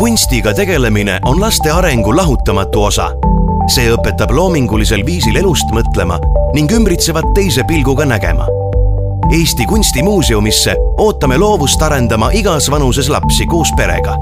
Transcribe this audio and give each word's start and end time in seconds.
kunstiga 0.00 0.54
tegelemine 0.54 1.18
on 1.24 1.40
laste 1.40 1.70
arengu 1.70 2.16
lahutamatu 2.16 2.84
osa. 2.84 3.10
see 3.68 3.90
õpetab 3.92 4.30
loomingulisel 4.32 5.02
viisil 5.06 5.36
elust 5.36 5.68
mõtlema 5.76 6.16
ning 6.54 6.72
ümbritsevat 6.72 7.26
teise 7.36 7.66
pilguga 7.68 8.06
nägema. 8.08 8.46
Eesti 9.36 9.66
Kunstimuuseumisse 9.68 10.76
ootame 11.04 11.36
loovust 11.38 11.82
arendama 11.82 12.30
igas 12.32 12.70
vanuses 12.70 13.10
lapsi 13.12 13.46
koos 13.46 13.68
perega. 13.76 14.16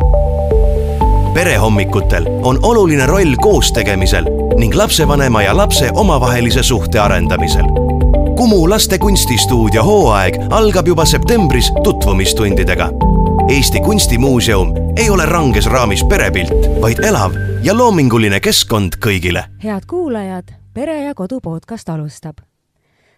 perehommikutel 1.34 2.26
on 2.42 2.58
oluline 2.62 3.06
roll 3.06 3.36
koostegemisel 3.40 4.26
ning 4.58 4.74
lapsevanema 4.74 5.42
ja 5.42 5.56
lapse 5.56 5.90
omavahelise 5.94 6.62
suhte 6.62 6.98
arendamisel 6.98 7.70
Kumu 8.36 8.70
laste 8.70 8.98
kunstistuudio 8.98 9.84
hooaeg 9.84 10.38
algab 10.50 10.86
juba 10.86 11.04
septembris 11.04 11.72
tutvumistundidega 11.84 12.90
Eesti 13.48 13.80
Kunstimuuseum 13.80 14.68
ei 14.96 15.10
ole 15.10 15.26
ranges 15.26 15.66
raamis 15.66 16.04
perepilt, 16.04 16.50
vaid 16.80 16.98
elav 17.04 17.32
ja 17.64 17.76
loominguline 17.76 18.40
keskkond 18.40 18.98
kõigile. 19.00 19.44
head 19.64 19.86
kuulajad, 19.88 20.52
Pere 20.74 21.04
ja 21.04 21.14
Kodu 21.14 21.40
podcast 21.40 21.88
alustab. 21.88 22.36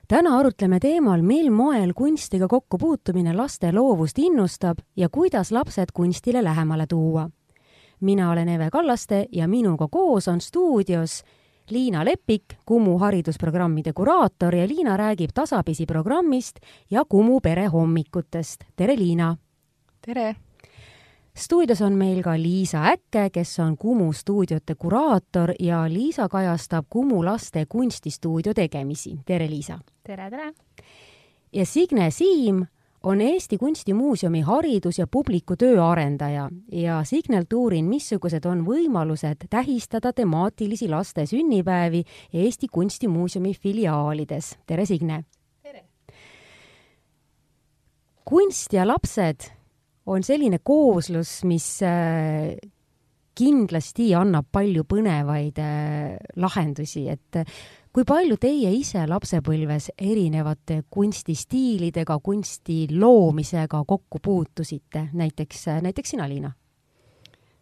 täna 0.08 0.38
arutleme 0.38 0.78
teemal, 0.80 1.22
mil 1.22 1.50
moel 1.50 1.92
kunstiga 1.94 2.48
kokkupuutumine 2.48 3.34
laste 3.34 3.72
loovust 3.72 4.18
innustab 4.18 4.78
ja 4.96 5.08
kuidas 5.08 5.52
lapsed 5.52 5.88
kunstile 5.94 6.44
lähemale 6.44 6.86
tuua. 6.86 7.30
mina 8.00 8.30
olen 8.30 8.48
Eve 8.48 8.70
Kallaste 8.70 9.26
ja 9.32 9.48
minuga 9.48 9.88
koos 9.90 10.28
on 10.28 10.40
stuudios 10.40 11.22
Liina 11.70 12.04
Lepik, 12.04 12.44
Kumu 12.66 12.98
haridusprogrammide 12.98 13.92
kuraator 13.92 14.54
ja 14.54 14.68
Liina 14.68 14.96
räägib 14.96 15.30
tasapisi 15.34 15.86
programmist 15.86 16.56
ja 16.90 17.04
Kumu 17.08 17.40
perehommikutest. 17.40 18.64
tere, 18.76 18.96
Liina! 18.96 19.36
Tere! 20.06 20.36
stuudios 21.34 21.80
on 21.82 21.92
meil 21.92 22.22
ka 22.22 22.34
Liisa 22.38 22.84
Äkke, 22.92 23.30
kes 23.32 23.58
on 23.60 23.76
Kumu 23.78 24.12
stuudiote 24.12 24.74
kuraator 24.74 25.52
ja 25.60 25.84
Liisa 25.88 26.28
kajastab 26.28 26.86
Kumu 26.90 27.24
laste 27.24 27.66
kunstistuudio 27.68 28.54
tegemisi. 28.54 29.18
tere, 29.26 29.48
Liisa! 29.50 29.78
tere, 30.06 30.30
tere! 30.30 30.52
ja 31.52 31.66
Signe 31.66 32.10
Siim 32.10 32.66
on 33.02 33.20
Eesti 33.20 33.58
Kunstimuuseumi 33.58 34.42
haridus- 34.42 34.98
ja 34.98 35.06
publikutöö 35.06 35.84
arendaja 35.84 36.50
ja 36.72 37.04
Signelt 37.04 37.52
uurin, 37.52 37.84
missugused 37.84 38.44
on 38.44 38.66
võimalused 38.66 39.46
tähistada 39.50 40.12
temaatilisi 40.12 40.88
laste 40.88 41.26
sünnipäevi 41.26 42.04
Eesti 42.32 42.66
Kunstimuuseumi 42.72 43.54
filiaalides. 43.54 44.58
tere, 44.66 44.86
Signe! 44.86 45.24
tere! 45.62 45.84
kunst 48.24 48.72
ja 48.72 48.86
lapsed 48.88 49.59
on 50.10 50.26
selline 50.26 50.58
kooslus, 50.64 51.40
mis 51.48 51.66
äh, 51.86 52.56
kindlasti 53.38 54.10
annab 54.18 54.48
palju 54.52 54.84
põnevaid 54.88 55.60
äh, 55.62 56.16
lahendusi, 56.42 57.06
et 57.12 57.38
äh, 57.38 57.60
kui 57.94 58.06
palju 58.08 58.38
teie 58.42 58.72
ise 58.74 59.04
lapsepõlves 59.10 59.90
erinevate 59.98 60.82
kunstistiilidega, 60.90 62.18
kunsti 62.22 62.82
loomisega 62.92 63.84
kokku 63.86 64.22
puutusite, 64.22 65.08
näiteks, 65.12 65.66
näiteks 65.86 66.16
sina, 66.16 66.28
Liina? 66.28 66.52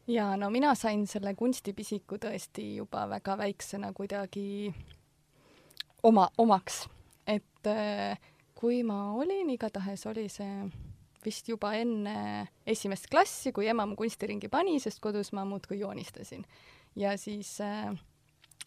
jaa, 0.09 0.37
no 0.41 0.49
mina 0.49 0.73
sain 0.75 1.05
selle 1.07 1.35
kunstipisiku 1.37 2.17
tõesti 2.17 2.71
juba 2.79 3.05
väga 3.11 3.35
väiksena 3.37 3.93
kuidagi 3.93 4.73
oma, 6.09 6.31
omaks. 6.39 6.87
et 7.29 7.69
kui 8.57 8.81
ma 8.89 9.13
olin, 9.21 9.51
igatahes 9.53 10.07
oli 10.09 10.31
see 10.33 10.65
vist 11.29 11.49
juba 11.49 11.75
enne 11.77 12.49
esimest 12.69 13.09
klassi, 13.13 13.53
kui 13.53 13.69
ema 13.69 13.87
mu 13.89 13.97
kunstiringi 13.99 14.51
pani, 14.53 14.79
sest 14.83 15.03
kodus 15.05 15.33
ma 15.37 15.45
muudkui 15.49 15.81
joonistasin. 15.83 16.45
ja 16.97 17.17
siis 17.21 17.61
äh, 17.61 17.93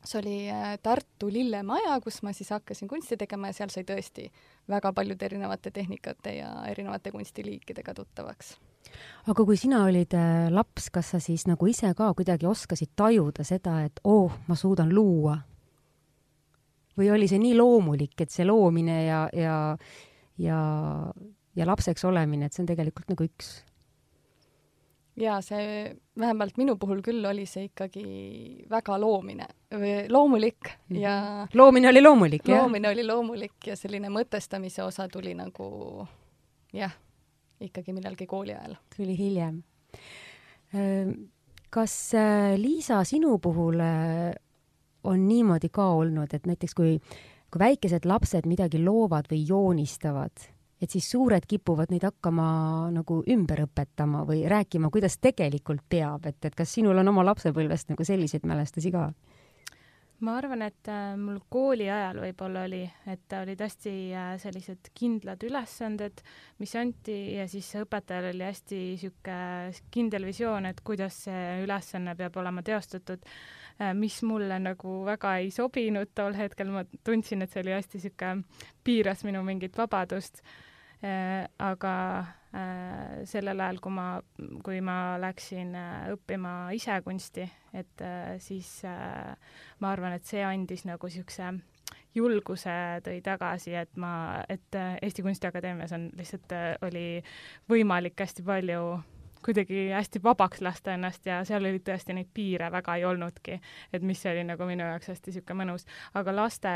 see 0.05 0.19
oli 0.19 0.35
äh, 0.49 0.77
Tartu 0.83 1.29
Lillemaja, 1.31 1.99
kus 2.03 2.21
ma 2.23 2.33
siis 2.33 2.49
hakkasin 2.53 2.87
kunsti 2.87 3.17
tegema 3.17 3.51
ja 3.51 3.57
seal 3.57 3.73
sai 3.73 3.85
tõesti 3.87 4.27
väga 4.69 4.93
paljude 4.93 5.25
erinevate 5.25 5.71
tehnikate 5.71 6.35
ja 6.39 6.51
erinevate 6.69 7.11
kunstiliikidega 7.11 7.93
tuttavaks. 7.93 8.55
aga 9.27 9.45
kui 9.45 9.57
sina 9.57 9.83
olid 9.85 10.15
äh, 10.17 10.49
laps, 10.53 10.89
kas 10.93 11.13
sa 11.15 11.19
siis 11.19 11.45
nagu 11.49 11.67
ise 11.69 11.93
ka 11.97 12.13
kuidagi 12.17 12.49
oskasid 12.49 12.95
tajuda 12.95 13.45
seda, 13.47 13.81
et 13.85 14.01
oo 14.03 14.25
oh,, 14.25 14.39
ma 14.47 14.55
suudan 14.55 14.93
luua? 14.93 15.37
või 16.97 17.11
oli 17.13 17.27
see 17.29 17.39
nii 17.39 17.53
loomulik, 17.57 18.17
et 18.21 18.33
see 18.33 18.45
loomine 18.45 18.97
ja, 19.05 19.21
ja, 19.33 19.77
ja 20.37 20.57
ja 21.55 21.67
lapseks 21.67 22.05
olemine, 22.07 22.47
et 22.47 22.55
see 22.55 22.63
on 22.63 22.69
tegelikult 22.69 23.11
nagu 23.11 23.27
üks. 23.27 23.51
jaa, 25.21 25.41
see, 25.43 25.91
vähemalt 26.19 26.57
minu 26.57 26.77
puhul 26.79 27.01
küll 27.05 27.25
oli 27.27 27.45
see 27.49 27.67
ikkagi 27.67 28.05
väga 28.71 28.97
loomine 29.01 29.47
või 29.73 30.07
loomulik 30.09 30.63
-hmm. 30.71 31.01
ja 31.01 31.47
loomine 31.53 31.89
oli 31.89 32.01
loomulik, 32.01 32.47
jah? 32.47 32.63
loomine 32.63 32.89
oli 32.89 33.05
loomulik 33.07 33.67
ja 33.67 33.75
selline 33.75 34.09
mõtestamise 34.09 34.83
osa 34.83 35.07
tuli 35.11 35.35
nagu 35.35 36.07
jah, 36.73 36.95
ikkagi 37.59 37.93
millalgi 37.93 38.25
kooli 38.27 38.55
ajal. 38.55 38.75
tuli 38.95 39.17
hiljem. 39.17 39.61
Kas 41.71 42.13
äh, 42.15 42.55
Liisa, 42.59 43.03
sinu 43.03 43.37
puhul 43.39 43.79
äh, 43.79 44.33
on 45.03 45.27
niimoodi 45.27 45.69
ka 45.71 45.85
olnud, 45.99 46.33
et 46.33 46.47
näiteks 46.47 46.75
kui, 46.75 46.97
kui 47.51 47.59
väikesed 47.59 48.05
lapsed 48.07 48.47
midagi 48.49 48.81
loovad 48.83 49.29
või 49.31 49.43
joonistavad, 49.47 50.47
et 50.81 50.89
siis 50.89 51.11
suured 51.11 51.45
kipuvad 51.47 51.91
neid 51.93 52.05
hakkama 52.07 52.45
nagu 52.93 53.21
ümber 53.29 53.65
õpetama 53.67 54.25
või 54.27 54.45
rääkima, 54.49 54.89
kuidas 54.93 55.19
tegelikult 55.21 55.85
peab, 55.89 56.25
et, 56.25 56.41
et 56.45 56.57
kas 56.57 56.73
sinul 56.73 56.97
on 56.97 57.13
oma 57.13 57.25
lapsepõlvest 57.31 57.93
nagu 57.93 58.07
selliseid 58.07 58.47
mälestusi 58.49 58.93
ka? 58.93 59.11
ma 60.21 60.35
arvan, 60.37 60.61
et 60.61 60.89
äh, 60.91 61.15
mul 61.17 61.39
kooli 61.49 61.87
ajal 61.89 62.19
võib-olla 62.21 62.65
oli, 62.67 62.83
et 63.09 63.33
olid 63.33 63.61
hästi 63.61 63.93
äh, 64.13 64.27
sellised 64.41 64.91
kindlad 64.97 65.41
ülesanded, 65.47 66.21
mis 66.61 66.75
anti 66.77 67.15
ja 67.39 67.47
siis 67.49 67.71
õpetajal 67.81 68.29
oli 68.29 68.45
hästi 68.45 68.81
niisugune 68.91 69.81
kindel 69.93 70.27
visioon, 70.29 70.69
et 70.69 70.81
kuidas 70.85 71.23
see 71.25 71.63
ülesanne 71.63 72.13
peab 72.19 72.37
olema 72.37 72.61
teostatud, 72.65 73.25
äh, 73.81 73.95
mis 73.97 74.21
mulle 74.27 74.61
nagu 74.61 74.99
väga 75.09 75.39
ei 75.41 75.49
sobinud 75.53 76.13
tol 76.13 76.37
hetkel, 76.37 76.69
ma 76.73 76.85
tundsin, 77.01 77.41
et 77.41 77.53
see 77.53 77.65
oli 77.65 77.73
hästi 77.79 77.97
niisugune, 78.03 78.67
piiras 78.85 79.25
minu 79.25 79.41
mingit 79.47 79.77
vabadust 79.77 80.45
Äh, 80.45 80.70
aga 81.01 81.93
äh, 82.53 83.21
sellel 83.29 83.59
ajal, 83.63 83.79
kui 83.81 83.93
ma, 83.95 84.07
kui 84.65 84.81
ma 84.85 85.17
läksin 85.21 85.75
äh, 85.77 86.11
õppima 86.13 86.53
ise 86.77 86.99
kunsti, 87.05 87.47
et 87.73 88.03
siis 88.43 88.69
ma 88.85 89.93
arvan, 89.93 90.17
et 90.17 90.27
see 90.27 90.43
andis 90.43 90.83
nagu 90.85 91.07
niisuguse 91.07 91.53
julguse 92.15 92.75
tõi 93.05 93.21
tagasi, 93.23 93.73
et 93.79 93.95
ma, 93.95 94.43
et 94.51 94.75
Eesti 94.75 95.23
Kunstiakadeemias 95.23 95.95
on 95.95 96.09
lihtsalt, 96.19 96.51
oli 96.83 97.05
võimalik 97.71 98.19
hästi 98.19 98.43
palju 98.43 98.83
kuidagi 99.45 99.89
hästi 99.91 100.21
vabaks 100.23 100.61
lasta 100.61 100.93
ennast 100.93 101.25
ja 101.25 101.41
seal 101.45 101.65
oli 101.65 101.79
tõesti 101.79 102.15
neid 102.15 102.29
piire 102.33 102.71
väga 102.71 102.95
ei 102.97 103.05
olnudki, 103.05 103.59
et 103.93 104.03
mis 104.05 104.25
oli 104.25 104.43
nagu 104.47 104.65
minu 104.69 104.85
jaoks 104.85 105.11
hästi 105.13 105.31
niisugune 105.31 105.63
mõnus. 105.63 105.85
aga 106.13 106.35
laste, 106.35 106.73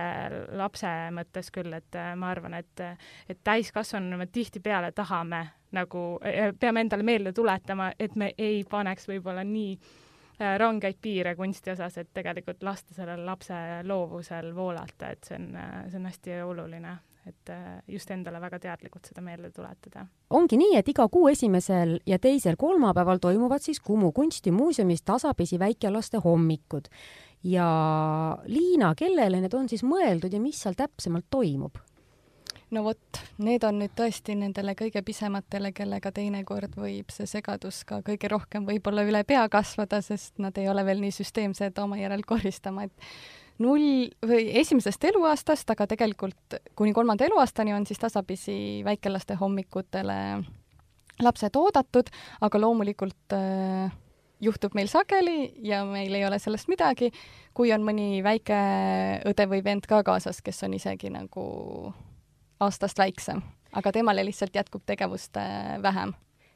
lapse 0.51 0.93
mõttes 1.15 1.51
küll, 1.51 1.73
et 1.73 1.95
äh, 1.95 2.13
ma 2.15 2.31
arvan, 2.33 2.53
et, 2.53 2.85
et 3.29 3.43
täiskasvanuna 3.43 4.17
me 4.17 4.27
tihtipeale 4.27 4.91
tahame 4.91 5.45
nagu, 5.75 6.05
äh, 6.25 6.53
peame 6.59 6.85
endale 6.85 7.03
meelde 7.03 7.33
tuletama, 7.33 7.91
et 7.99 8.15
me 8.15 8.33
ei 8.37 8.63
paneks 8.69 9.07
võib-olla 9.09 9.43
nii 9.43 9.73
äh, 9.75 10.57
rangeid 10.57 11.01
piire 11.01 11.35
kunsti 11.35 11.71
osas, 11.71 11.97
et 11.97 12.13
tegelikult 12.13 12.63
lasta 12.63 12.93
sellel 12.93 13.25
lapse 13.25 13.57
loovusel 13.83 14.55
voolata, 14.55 15.11
et 15.11 15.23
see 15.23 15.39
on, 15.39 15.51
see 15.89 15.99
on 15.99 16.09
hästi 16.11 16.41
oluline 16.45 16.97
et 17.25 17.49
äh, 17.49 17.81
just 17.87 18.11
endale 18.11 18.39
väga 18.41 18.59
teadlikult 18.59 19.09
seda 19.09 19.21
meelde 19.25 19.51
tuletada. 19.51 20.05
ongi 20.29 20.57
nii, 20.61 20.75
et 20.79 20.89
iga 20.89 21.07
kuu 21.11 21.27
esimesel 21.31 21.97
ja 22.05 22.19
teisel 22.19 22.57
kolmapäeval 22.57 23.21
toimuvad 23.21 23.65
siis 23.65 23.79
Kumu 23.79 24.11
kunstimuuseumis 24.11 25.01
tasapisi 25.01 25.59
väikelaste 25.59 26.21
hommikud. 26.23 26.87
ja 27.43 27.67
Liina, 28.45 28.93
kellele 28.95 29.41
need 29.41 29.53
on 29.53 29.69
siis 29.69 29.83
mõeldud 29.83 30.33
ja 30.33 30.39
mis 30.41 30.61
seal 30.61 30.77
täpsemalt 30.77 31.25
toimub? 31.29 31.77
no 32.71 32.83
vot, 32.83 33.21
need 33.37 33.63
on 33.63 33.79
nüüd 33.79 33.93
tõesti 33.97 34.35
nendele 34.37 34.75
kõige 34.77 35.01
pisematele, 35.05 35.71
kellega 35.75 36.11
teinekord 36.11 36.75
võib 36.79 37.13
see 37.13 37.27
segadus 37.29 37.83
ka 37.87 38.01
kõige 38.05 38.29
rohkem 38.31 38.65
võib-olla 38.67 39.05
üle 39.07 39.23
pea 39.27 39.45
kasvada, 39.49 40.01
sest 40.05 40.39
nad 40.41 40.57
ei 40.57 40.69
ole 40.69 40.85
veel 40.85 41.01
nii 41.03 41.13
süsteemsed 41.15 41.77
oma 41.81 41.99
järel 42.01 42.25
koristama, 42.27 42.87
et 42.89 43.09
null 43.63 44.09
või 44.25 44.49
esimesest 44.59 45.03
eluaastast, 45.11 45.69
aga 45.71 45.87
tegelikult 45.87 46.57
kuni 46.75 46.93
kolmanda 46.93 47.25
eluaastani 47.27 47.73
on 47.73 47.85
siis 47.87 48.01
tasapisi 48.01 48.81
väikelaste 48.85 49.37
hommikutele 49.39 50.17
lapsed 51.23 51.55
oodatud, 51.55 52.09
aga 52.43 52.59
loomulikult 52.59 53.35
äh, 53.35 53.93
juhtub 54.43 54.75
meil 54.75 54.89
sageli 54.91 55.53
ja 55.63 55.83
meil 55.87 56.13
ei 56.13 56.25
ole 56.27 56.39
sellest 56.39 56.69
midagi, 56.71 57.11
kui 57.55 57.71
on 57.73 57.85
mõni 57.87 58.19
väike 58.25 58.59
õde 59.29 59.47
või 59.51 59.63
vend 59.63 59.87
ka 59.87 60.03
kaasas, 60.03 60.41
kes 60.43 60.63
on 60.67 60.75
isegi 60.75 61.11
nagu 61.13 61.45
aastast 62.63 62.99
väiksem, 62.99 63.41
aga 63.75 63.95
temale 63.95 64.25
lihtsalt 64.27 64.55
jätkub 64.55 64.83
tegevust 64.85 65.39
äh, 65.39 65.75
vähem. 65.83 66.13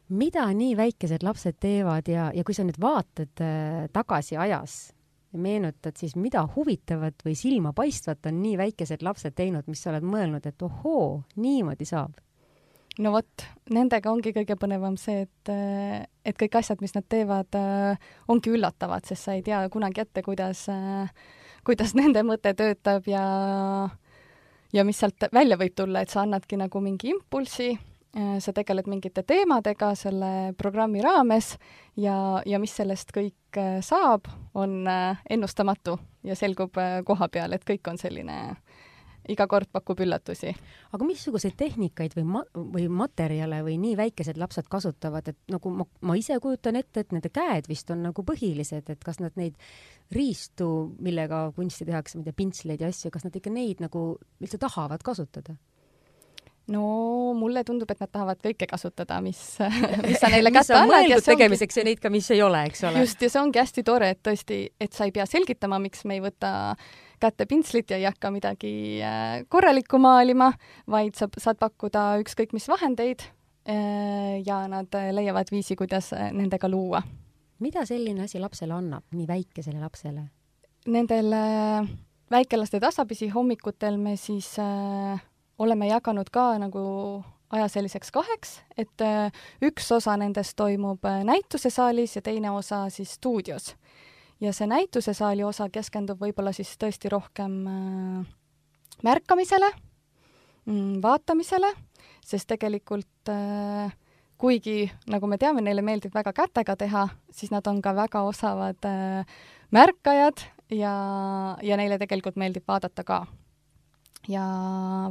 Mida 0.10 0.48
nii 0.57 0.74
väikesed 0.75 1.24
lapsed 1.24 1.60
teevad 1.62 2.07
ja, 2.10 2.31
ja 2.34 2.44
kui 2.44 2.56
sa 2.57 2.66
nüüd 2.66 2.80
vaatad 2.81 3.44
äh, 3.45 3.84
tagasi 3.94 4.40
ajas 4.42 4.90
ja 5.34 5.40
meenutad, 5.40 5.98
siis 6.00 6.16
mida 6.18 6.42
huvitavat 6.56 7.22
või 7.26 7.36
silmapaistvat 7.38 8.31
on 8.31 8.42
nii 8.42 8.58
väikesed 8.58 9.04
lapsed 9.06 9.36
teinud, 9.38 9.68
mis 9.70 9.84
sa 9.84 9.94
oled 9.94 10.08
mõelnud, 10.08 10.46
et 10.50 10.66
ohoo, 10.66 11.24
niimoodi 11.38 11.88
saab? 11.90 12.18
no 13.00 13.14
vot, 13.14 13.46
nendega 13.72 14.12
ongi 14.12 14.34
kõige 14.36 14.58
põnevam 14.60 14.98
see, 15.00 15.24
et, 15.24 15.52
et 16.28 16.40
kõik 16.40 16.58
asjad, 16.60 16.81
mis 16.84 16.96
nad 16.98 17.06
teevad, 17.08 17.56
ongi 18.28 18.52
üllatavad, 18.52 19.06
sest 19.08 19.28
sa 19.28 19.38
ei 19.38 19.44
tea 19.46 19.62
kunagi 19.72 20.04
ette, 20.04 20.24
kuidas, 20.26 20.66
kuidas 21.68 21.96
nende 21.96 22.26
mõte 22.28 22.54
töötab 22.58 23.08
ja 23.08 23.24
ja 24.74 24.86
mis 24.86 25.00
sealt 25.02 25.30
välja 25.34 25.58
võib 25.58 25.78
tulla, 25.78 26.04
et 26.04 26.12
sa 26.12 26.26
annadki 26.26 26.60
nagu 26.60 26.81
mingi 26.84 27.14
impulsi 27.14 27.72
sa 28.13 28.53
tegeled 28.56 28.88
mingite 28.89 29.21
teemadega 29.27 29.91
selle 29.97 30.53
programmi 30.57 31.01
raames 31.06 31.51
ja, 32.00 32.41
ja 32.45 32.59
mis 32.61 32.73
sellest 32.73 33.13
kõik 33.13 33.59
äh, 33.61 33.79
saab, 33.85 34.29
on 34.57 34.81
äh, 34.89 35.21
ennustamatu 35.29 36.00
ja 36.25 36.35
selgub 36.35 36.77
koha 37.06 37.29
peal, 37.29 37.53
et 37.53 37.65
kõik 37.67 37.85
on 37.91 38.00
selline, 38.01 38.39
iga 39.29 39.45
kord 39.47 39.69
pakub 39.71 40.01
üllatusi. 40.01 40.56
aga 40.91 41.06
missuguseid 41.06 41.56
tehnikaid 41.57 42.15
või 42.17 42.25
ma-, 42.33 42.45
või 42.56 42.88
materjale 42.89 43.61
või 43.63 43.77
nii 43.81 43.95
väikesed 44.00 44.41
lapsed 44.41 44.67
kasutavad, 44.71 45.29
et 45.29 45.38
nagu 45.53 45.69
ma, 45.69 45.85
ma 46.01 46.17
ise 46.17 46.39
kujutan 46.41 46.79
ette, 46.81 47.06
et 47.06 47.13
nende 47.15 47.29
käed 47.29 47.69
vist 47.69 47.94
on 47.94 48.03
nagu 48.09 48.25
põhilised, 48.25 48.89
et 48.89 49.06
kas 49.06 49.21
nad 49.21 49.38
neid 49.39 49.56
riistu, 50.15 50.95
millega 51.00 51.50
kunsti 51.56 51.85
tehakse, 51.85 52.17
ma 52.17 52.25
ei 52.25 52.31
tea, 52.31 52.39
pintsleid 52.41 52.81
ja 52.81 52.89
asju, 52.89 53.13
kas 53.13 53.27
nad 53.27 53.35
ikka 53.38 53.53
neid 53.53 53.85
nagu 53.85 54.15
üldse 54.41 54.57
tahavad 54.61 55.06
kasutada? 55.06 55.59
No 56.71 57.33
mulle 57.38 57.63
tundub, 57.68 57.89
et 57.92 58.01
nad 58.01 58.12
tahavad 58.12 58.39
kõike 58.44 58.68
kasutada, 58.69 59.19
mis, 59.25 59.39
mis 60.07 60.19
sa 60.21 60.31
neile 60.31 60.51
kätte 60.54 60.75
annad. 60.77 60.94
mõeldud 60.94 61.25
tegemiseks 61.25 61.81
ja 61.81 61.86
neid 61.88 62.01
ka, 62.04 62.12
mis 62.13 62.30
ei 62.36 62.42
ole, 62.45 62.63
eks 62.69 62.83
ole. 62.89 63.04
just, 63.06 63.21
ja 63.24 63.31
see 63.31 63.42
ongi 63.42 63.62
hästi 63.62 63.83
tore, 63.88 64.12
et 64.16 64.21
tõesti, 64.25 64.62
et 64.80 64.95
sa 64.95 65.07
ei 65.07 65.13
pea 65.16 65.27
selgitama, 65.30 65.81
miks 65.83 66.06
me 66.10 66.19
ei 66.19 66.24
võta 66.24 66.51
kätte 67.19 67.48
pintslit 67.50 67.92
ja 67.92 68.00
ei 68.00 68.07
hakka 68.07 68.31
midagi 68.31 68.74
äh, 69.04 69.42
korralikku 69.51 70.00
maalima, 70.01 70.51
vaid 70.89 71.18
sa 71.19 71.27
saad 71.38 71.60
pakkuda 71.60 72.13
ükskõik 72.24 72.56
mis 72.56 72.69
vahendeid 72.71 73.25
äh, 73.69 74.39
ja 74.45 74.63
nad 74.71 75.00
leiavad 75.16 75.51
viisi, 75.51 75.77
kuidas 75.80 76.13
äh, 76.16 76.30
nendega 76.36 76.69
luua. 76.71 77.04
mida 77.60 77.86
selline 77.86 78.24
asi 78.24 78.39
lapsele 78.39 78.74
annab, 78.74 79.04
nii 79.12 79.27
väikesele 79.27 79.81
lapsele? 79.81 80.30
Nendel 80.88 81.33
väikelaste 82.31 82.80
tasapisi 82.80 83.30
hommikutel 83.33 83.98
me 83.98 84.16
siis 84.18 84.54
äh, 84.60 85.21
oleme 85.59 85.89
jaganud 85.89 86.29
ka 86.31 86.53
nagu 86.61 86.81
aja 87.53 87.67
selliseks 87.71 88.11
kaheks, 88.13 88.57
et 88.77 89.03
äh, 89.03 89.33
üks 89.65 89.89
osa 89.94 90.15
nendest 90.21 90.56
toimub 90.59 91.06
äh, 91.09 91.23
näitusesaalis 91.25 92.15
ja 92.19 92.21
teine 92.25 92.51
osa 92.51 92.85
siis 92.94 93.15
stuudios. 93.17 93.75
ja 94.39 94.53
see 94.56 94.67
näitusesaali 94.71 95.44
osa 95.44 95.67
keskendub 95.69 96.21
võib-olla 96.21 96.53
siis 96.56 96.77
tõesti 96.79 97.09
rohkem 97.11 97.56
äh, 97.67 98.27
märkamisele, 99.03 99.71
mm, 100.65 101.01
vaatamisele, 101.03 101.73
sest 102.25 102.47
tegelikult 102.47 103.31
kuigi, 104.39 104.91
nagu 105.11 105.27
me 105.27 105.38
teame, 105.38 105.61
neile 105.61 105.81
meeldib 105.83 106.13
väga 106.15 106.31
kätega 106.33 106.75
teha, 106.79 107.07
siis 107.31 107.51
nad 107.51 107.67
on 107.67 107.81
ka 107.81 107.91
väga 107.95 108.21
osavad 108.23 108.88
märkajad 109.75 110.45
ja, 110.71 110.94
ja 111.63 111.77
neile 111.77 111.97
tegelikult 112.00 112.39
meeldib 112.39 112.63
vaadata 112.67 113.03
ka 113.03 113.25
ja 114.30 114.46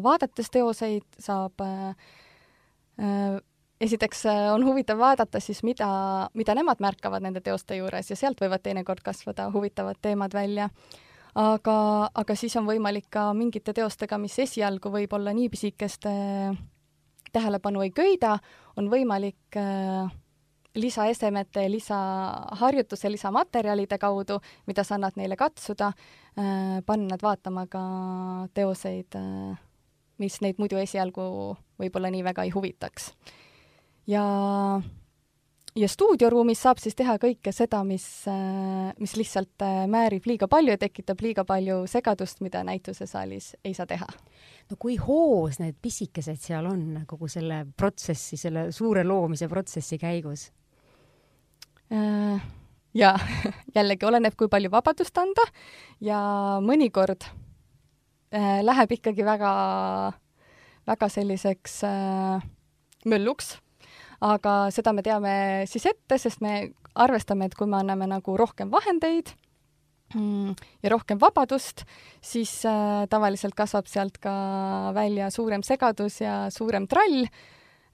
vaadates 0.03 0.51
teoseid 0.55 1.07
saab 1.21 1.61
äh, 1.65 1.91
äh, 3.03 3.41
esiteks 3.81 4.25
äh, 4.31 4.47
on 4.55 4.65
huvitav 4.67 5.01
vaadata 5.01 5.41
siis, 5.43 5.63
mida, 5.67 5.89
mida 6.39 6.55
nemad 6.55 6.83
märkavad 6.83 7.25
nende 7.25 7.43
teoste 7.45 7.79
juures 7.79 8.11
ja 8.11 8.19
sealt 8.19 8.41
võivad 8.43 8.63
teinekord 8.65 9.03
kasvada 9.05 9.51
huvitavad 9.55 9.99
teemad 10.03 10.35
välja. 10.35 10.71
aga, 11.39 11.75
aga 12.15 12.35
siis 12.35 12.57
on 12.57 12.67
võimalik 12.67 13.11
ka 13.11 13.33
mingite 13.35 13.75
teostega, 13.75 14.19
mis 14.19 14.39
esialgu 14.39 14.91
võib-olla 14.91 15.35
nii 15.35 15.49
pisikeste 15.49 16.15
tähelepanu 17.33 17.83
ei 17.85 17.91
köida, 17.95 18.39
on 18.77 18.89
võimalik 18.91 19.59
lisaesemete, 20.79 21.71
lisaharjutuse, 21.71 23.11
lisamaterjalide 23.11 23.99
kaudu, 23.99 24.39
mida 24.67 24.85
sa 24.85 24.97
annad 24.97 25.17
neile 25.19 25.37
katsuda, 25.37 25.93
panna 26.87 27.15
nad 27.15 27.23
vaatama 27.23 27.67
ka 27.71 27.83
teoseid, 28.55 29.17
äh, 29.19 29.59
mis 30.19 30.41
neid 30.45 30.59
muidu 30.59 30.79
esialgu 30.79 31.25
võib-olla 31.79 32.11
nii 32.15 32.25
väga 32.27 32.47
ei 32.47 32.53
huvitaks. 32.55 33.13
ja, 34.07 34.23
ja 35.77 35.89
stuudioruumis 35.89 36.63
saab 36.63 36.79
siis 36.83 36.95
teha 36.95 37.17
kõike 37.23 37.53
seda, 37.53 37.83
mis, 37.85 38.07
äh, 38.31 38.93
mis 38.99 39.17
lihtsalt 39.17 39.67
määrib 39.89 40.27
liiga 40.27 40.49
palju 40.49 40.77
ja 40.77 40.79
tekitab 40.79 41.21
liiga 41.21 41.45
palju 41.45 41.87
segadust, 41.87 42.41
mida 42.41 42.65
näitusesaalis 42.65 43.57
ei 43.65 43.75
saa 43.75 43.87
teha 43.87 44.09
no 44.71 44.77
kui 44.79 44.97
hoos 45.01 45.59
need 45.63 45.79
pisikesed 45.83 46.41
seal 46.41 46.67
on 46.69 47.03
kogu 47.09 47.29
selle 47.29 47.65
protsessi, 47.77 48.37
selle 48.37 48.69
suure 48.73 49.05
loomise 49.05 49.49
protsessi 49.49 49.99
käigus? 49.99 50.49
Äh, 51.89 52.43
ja 52.99 53.15
jällegi 53.77 54.07
oleneb, 54.09 54.37
kui 54.39 54.51
palju 54.51 54.71
vabadust 54.73 55.19
anda. 55.21 55.45
Ja 56.05 56.21
mõnikord 56.65 57.27
äh, 58.35 58.61
läheb 58.65 58.99
ikkagi 58.99 59.27
väga, 59.27 59.53
väga 60.89 61.11
selliseks 61.13 61.81
äh, 61.89 62.47
mölluks, 63.09 63.57
aga 64.25 64.61
seda 64.75 64.95
me 64.95 65.05
teame 65.07 65.35
siis 65.71 65.87
ette, 65.91 66.19
sest 66.19 66.43
me 66.45 66.73
arvestame, 66.99 67.47
et 67.47 67.55
kui 67.55 67.69
me 67.71 67.79
anname 67.79 68.09
nagu 68.11 68.35
rohkem 68.39 68.73
vahendeid 68.73 69.31
mm, 70.15 70.57
ja 70.83 70.91
rohkem 70.91 71.21
vabadust, 71.23 71.85
siis 72.25 72.51
äh, 72.67 73.05
tavaliselt 73.11 73.55
kasvab 73.59 73.87
sealt 73.91 74.19
ka 74.23 74.35
välja 74.97 75.31
suurem 75.35 75.63
segadus 75.67 76.21
ja 76.25 76.49
suurem 76.55 76.89
trall 76.91 77.29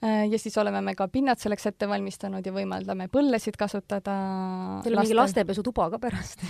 ja 0.04 0.38
siis 0.38 0.56
oleme 0.60 0.80
me 0.84 0.94
ka 0.98 1.06
pinnad 1.08 1.40
selleks 1.40 1.66
ette 1.70 1.88
valmistanud 1.88 2.44
ja 2.44 2.52
võimaldame 2.52 3.08
põllesid 3.12 3.56
kasutada. 3.56 4.16
Teil 4.84 4.96
on 4.96 5.04
mingi 5.04 5.16
lastepesutuba 5.16 5.88
ka 5.94 6.00
pärast 6.02 6.44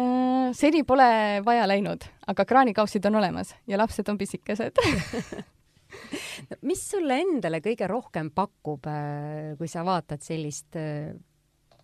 äh, 0.00 0.52
seni 0.56 0.84
pole 0.88 1.08
vaja 1.44 1.66
läinud, 1.68 2.06
aga 2.32 2.46
kraanikausid 2.48 3.04
on 3.10 3.20
olemas 3.20 3.54
ja 3.68 3.80
lapsed 3.80 4.08
on 4.08 4.20
pisikesed 4.20 4.80
mis 6.68 6.86
sulle 6.94 7.20
endale 7.20 7.60
kõige 7.64 7.88
rohkem 7.90 8.32
pakub, 8.34 8.88
äh, 8.88 9.52
kui 9.58 9.68
sa 9.68 9.84
vaatad 9.86 10.24
sellist 10.24 10.78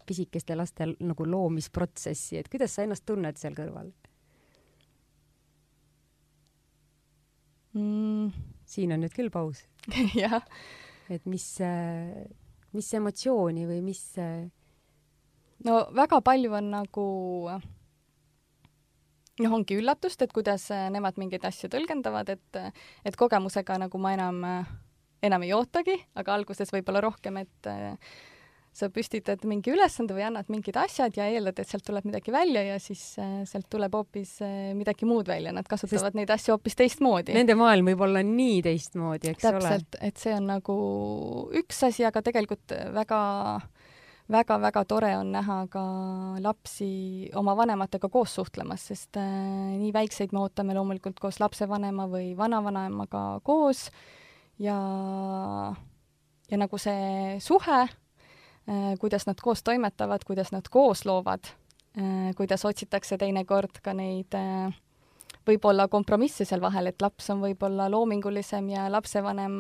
pisikeste 0.08 0.56
laste 0.56 0.86
nagu 1.04 1.26
loomisprotsessi, 1.28 2.38
et 2.40 2.48
kuidas 2.48 2.72
sa 2.74 2.86
ennast 2.86 3.05
tunned 3.08 3.36
seal 3.40 3.56
kõrval 3.56 3.90
mm.? 7.76 8.46
siin 8.69 8.94
on 8.94 9.05
nüüd 9.05 9.14
küll 9.17 9.32
paus 9.32 9.67
jah. 10.22 10.42
et 11.08 11.24
mis, 11.26 11.46
mis 12.76 12.92
emotsiooni 13.00 13.66
või 13.68 13.80
mis? 13.84 14.04
no 15.66 15.80
väga 15.96 16.20
palju 16.24 16.54
on 16.58 16.70
nagu 16.74 17.06
noh, 19.38 19.54
ongi 19.54 19.78
üllatust, 19.78 20.22
et 20.22 20.34
kuidas 20.34 20.68
nemad 20.92 21.18
mingeid 21.20 21.44
asju 21.48 21.70
tõlgendavad, 21.72 22.34
et, 22.34 22.60
et 23.06 23.16
kogemusega 23.18 23.78
nagu 23.84 24.00
ma 24.02 24.14
enam, 24.16 24.42
enam 25.24 25.46
ei 25.46 25.54
ootagi, 25.56 25.96
aga 26.18 26.34
alguses 26.34 26.72
võib-olla 26.74 27.02
rohkem, 27.06 27.38
et 27.44 27.70
sa 28.79 28.89
püstitad 28.93 29.43
mingi 29.49 29.73
ülesande 29.75 30.17
või 30.17 30.25
annad 30.29 30.51
mingid 30.53 30.79
asjad 30.81 31.17
ja 31.19 31.27
eeldad, 31.29 31.58
et 31.58 31.70
sealt 31.70 31.87
tuleb 31.87 32.06
midagi 32.08 32.35
välja 32.35 32.63
ja 32.65 32.79
siis 32.82 33.03
äh, 33.23 33.41
sealt 33.49 33.69
tuleb 33.73 33.94
hoopis 33.99 34.37
äh, 34.47 34.70
midagi 34.79 35.08
muud 35.08 35.29
välja, 35.29 35.53
nad 35.55 35.69
kasutavad 35.69 36.13
Sest 36.13 36.19
neid 36.19 36.32
asju 36.35 36.56
hoopis 36.56 36.79
teistmoodi. 36.79 37.35
Nende 37.37 37.58
maailm 37.58 37.91
võib 37.93 38.06
olla 38.08 38.23
nii 38.27 38.63
teistmoodi, 38.69 39.35
eks 39.35 39.44
Täpselt, 39.44 39.61
ole. 39.61 39.75
täpselt, 39.75 40.01
et 40.11 40.23
see 40.23 40.37
on 40.37 40.49
nagu 40.55 40.79
üks 41.58 41.82
asi, 41.91 42.06
aga 42.08 42.23
tegelikult 42.25 42.79
väga 42.94 43.20
väga-väga 44.29 44.85
tore 44.89 45.11
on 45.17 45.31
näha 45.32 45.58
ka 45.73 45.82
lapsi 46.44 47.31
oma 47.39 47.55
vanematega 47.56 48.11
koos 48.13 48.35
suhtlemas, 48.37 48.85
sest 48.91 49.17
äh, 49.20 49.29
nii 49.79 49.93
väikseid 49.94 50.35
me 50.37 50.43
ootame 50.44 50.77
loomulikult 50.77 51.20
koos 51.23 51.41
lapsevanema 51.41 52.08
või 52.13 52.35
vanavanemaga 52.37 53.23
koos 53.47 53.87
ja, 54.61 54.77
ja 56.51 56.61
nagu 56.61 56.81
see 56.82 57.39
suhe 57.44 57.81
kuidas 59.01 59.27
nad 59.27 59.41
koos 59.43 59.63
toimetavad, 59.65 60.25
kuidas 60.27 60.53
nad 60.53 60.69
koos 60.70 61.05
loovad, 61.08 61.51
äh, 61.98 62.34
kuidas 62.37 62.65
otsitakse 62.65 63.19
teinekord 63.19 63.81
ka 63.82 63.94
neid 63.96 64.34
äh, 64.37 64.75
võib-olla 65.48 65.89
kompromisse 65.89 66.44
seal 66.44 66.60
vahel, 66.60 66.91
et 66.91 67.03
laps 67.03 67.31
on 67.32 67.41
võib-olla 67.41 67.89
loomingulisem 67.91 68.69
ja 68.75 68.89
lapsevanem 68.93 69.56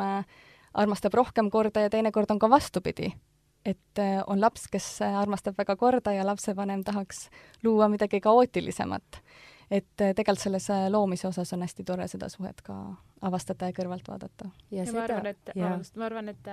armastab 0.74 1.14
rohkem 1.16 1.48
korda 1.50 1.86
ja 1.86 1.90
teinekord 1.90 2.30
on 2.30 2.38
ka 2.38 2.50
vastupidi. 2.50 3.14
et 3.64 4.00
on 4.26 4.40
laps, 4.40 4.68
kes 4.68 5.02
armastab 5.02 5.56
väga 5.58 5.76
korda 5.76 6.12
ja 6.12 6.26
lapsevanem 6.26 6.84
tahaks 6.84 7.28
luua 7.64 7.88
midagi 7.88 8.20
kaootilisemat. 8.20 9.22
et 9.70 9.96
tegelikult 9.96 10.38
selles 10.38 10.68
loomise 10.88 11.28
osas 11.28 11.52
on 11.52 11.62
hästi 11.62 11.84
tore 11.84 12.08
seda 12.08 12.28
suhet 12.28 12.60
ka 12.62 12.74
avastada 13.22 13.68
ja 13.70 13.76
kõrvalt 13.76 14.08
vaadata. 14.08 14.50
ja, 14.70 14.82
ja 14.82 14.86
seda, 14.86 14.98
ma 14.98 15.04
arvan, 15.04 15.30
et, 15.32 15.52
vabandust, 15.54 15.96
ma 15.98 16.08
arvan, 16.08 16.32
et 16.32 16.50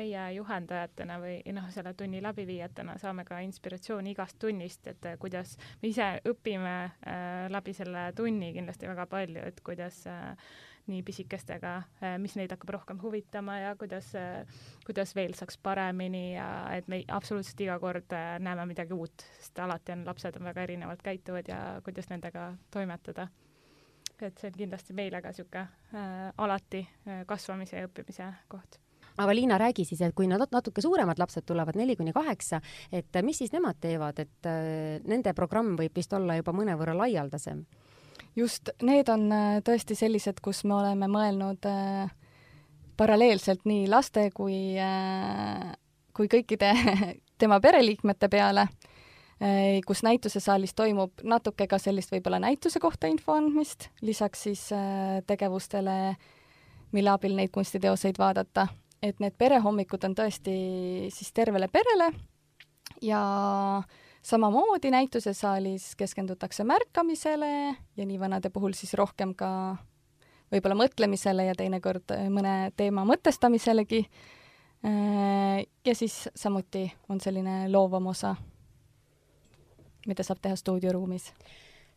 meie 0.00 0.24
juhendajatena 0.36 1.18
või 1.22 1.36
noh, 1.56 1.68
selle 1.74 1.94
tunni 1.98 2.22
läbiviijatena 2.24 2.98
saame 3.00 3.24
ka 3.28 3.40
inspiratsiooni 3.46 4.14
igast 4.16 4.38
tunnist, 4.38 4.86
et 4.90 5.12
kuidas 5.22 5.56
me 5.82 5.92
ise 5.92 6.08
õpime 6.28 6.78
äh, 6.88 7.46
läbi 7.52 7.76
selle 7.76 8.10
tunni 8.16 8.52
kindlasti 8.56 8.90
väga 8.90 9.06
palju, 9.10 9.44
et 9.48 9.62
kuidas 9.64 10.04
äh, 10.10 10.34
nii 10.88 11.02
pisikestega, 11.04 11.74
äh, 12.02 12.16
mis 12.20 12.34
neid 12.38 12.52
hakkab 12.52 12.72
rohkem 12.78 13.00
huvitama 13.02 13.58
ja 13.60 13.74
kuidas, 13.76 14.10
äh, 14.18 14.62
kuidas 14.86 15.14
veel 15.16 15.34
saaks 15.36 15.58
paremini 15.62 16.34
ja 16.34 16.48
et 16.74 16.88
me 16.88 17.02
absoluutselt 17.12 17.60
iga 17.64 17.78
kord 17.82 18.14
äh, 18.16 18.36
näeme 18.42 18.66
midagi 18.70 18.96
uut, 18.96 19.26
sest 19.40 19.60
alati 19.64 19.94
on 19.94 20.06
lapsed 20.08 20.40
on 20.40 20.48
väga 20.48 20.64
erinevalt 20.68 21.04
käituvad 21.04 21.50
ja 21.52 21.60
kuidas 21.84 22.08
nendega 22.12 22.52
toimetada. 22.74 23.28
Et 24.22 24.38
see 24.40 24.50
on 24.50 24.58
kindlasti 24.58 24.94
meile 24.96 25.22
ka 25.22 25.32
niisugune 25.32 25.64
äh, 25.94 26.28
alati 26.44 26.82
äh, 26.82 27.24
kasvamise 27.28 27.80
ja 27.80 27.88
õppimise 27.88 28.28
koht. 28.48 28.78
Aga 29.18 29.34
Liina, 29.34 29.56
räägi 29.58 29.82
siis, 29.84 30.00
et 30.06 30.14
kui 30.14 30.28
nad 30.30 30.44
natuke 30.54 30.82
suuremad 30.82 31.18
lapsed 31.18 31.42
tulevad, 31.46 31.74
neli 31.78 31.96
kuni 31.98 32.12
kaheksa, 32.14 32.60
et 32.94 33.18
mis 33.26 33.40
siis 33.42 33.50
nemad 33.54 33.80
teevad, 33.82 34.20
et 34.22 34.46
äh, 34.46 34.98
nende 35.10 35.34
programm 35.34 35.74
võib 35.78 35.96
vist 35.98 36.12
olla 36.14 36.38
juba 36.38 36.54
mõnevõrra 36.54 36.94
laialdasem? 37.00 37.64
Just 38.38 38.70
need 38.82 39.10
on 39.10 39.26
äh, 39.34 39.58
tõesti 39.66 39.96
sellised, 39.98 40.38
kus 40.44 40.62
me 40.64 40.76
oleme 40.78 41.08
mõelnud 41.10 41.66
äh, 41.66 42.12
paralleelselt 42.98 43.66
nii 43.66 43.88
laste 43.90 44.28
kui 44.34 44.76
äh,, 44.78 45.72
kui 46.14 46.30
kõikide 46.30 46.70
tema 47.42 47.58
pereliikmete 47.62 48.30
peale. 48.30 48.68
äh,, 48.68 48.97
kus 49.86 50.02
näitusesaalis 50.02 50.74
toimub 50.74 51.20
natuke 51.22 51.68
ka 51.70 51.78
sellist 51.78 52.10
võib-olla 52.10 52.40
näituse 52.42 52.80
kohta 52.82 53.06
info 53.06 53.36
andmist, 53.38 53.86
lisaks 54.02 54.42
siis 54.48 54.64
äh, 54.74 55.20
tegevustele, 55.26 56.16
mille 56.92 57.12
abil 57.12 57.36
neid 57.38 57.52
kunstiteoseid 57.54 58.18
vaadata. 58.18 58.68
et 59.02 59.20
need 59.20 59.36
perehommikud 59.38 60.04
on 60.04 60.14
tõesti 60.18 60.58
siis 61.14 61.30
tervele 61.32 61.68
perele 61.70 62.10
ja 63.02 63.22
äh, 63.78 63.98
samamoodi 64.22 64.90
näitusesaalis 64.90 65.96
keskendutakse 65.96 66.64
märkamisele 66.64 67.76
ja 67.96 68.06
nii 68.06 68.20
vanade 68.20 68.50
puhul 68.50 68.74
siis 68.76 68.94
rohkem 68.94 69.34
ka 69.34 69.50
võib-olla 70.52 70.76
mõtlemisele 70.82 71.48
ja 71.48 71.54
teinekord 71.56 72.12
mõne 72.32 72.70
teema 72.76 73.04
mõtestamiselegi. 73.08 74.02
Äh, 74.84 75.64
ja 75.84 75.94
siis 75.94 76.28
samuti 76.36 76.86
on 77.08 77.20
selline 77.20 77.66
loovam 77.72 78.06
osa, 78.12 78.34
mida 80.08 80.26
saab 80.26 80.40
teha 80.42 80.56
stuudioruumis 80.56 81.32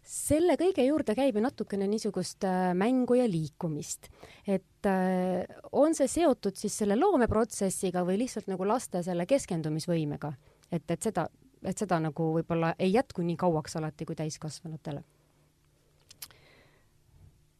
selle 0.07 0.55
kõige 0.57 0.83
juurde 0.85 1.13
käib 1.15 1.37
ju 1.37 1.43
natukene 1.43 1.87
niisugust 1.89 2.45
äh, 2.47 2.71
mängu 2.77 3.15
ja 3.19 3.27
liikumist. 3.29 4.09
et 4.47 4.85
äh, 4.89 5.45
on 5.71 5.95
see 5.95 6.07
seotud 6.07 6.57
siis 6.57 6.77
selle 6.77 6.97
loomeprotsessiga 6.97 8.03
või 8.07 8.17
lihtsalt 8.23 8.49
nagu 8.49 8.65
laste 8.65 9.03
selle 9.03 9.25
keskendumisvõimega? 9.25 10.33
et, 10.71 10.89
et 10.89 11.01
seda 11.01 11.27
et 11.63 11.77
seda 11.77 11.99
nagu 12.01 12.31
võib-olla 12.33 12.73
ei 12.79 12.93
jätku 12.93 13.21
nii 13.21 13.37
kauaks 13.37 13.77
alati 13.77 14.05
kui 14.05 14.15
täiskasvanutele? 14.15 15.03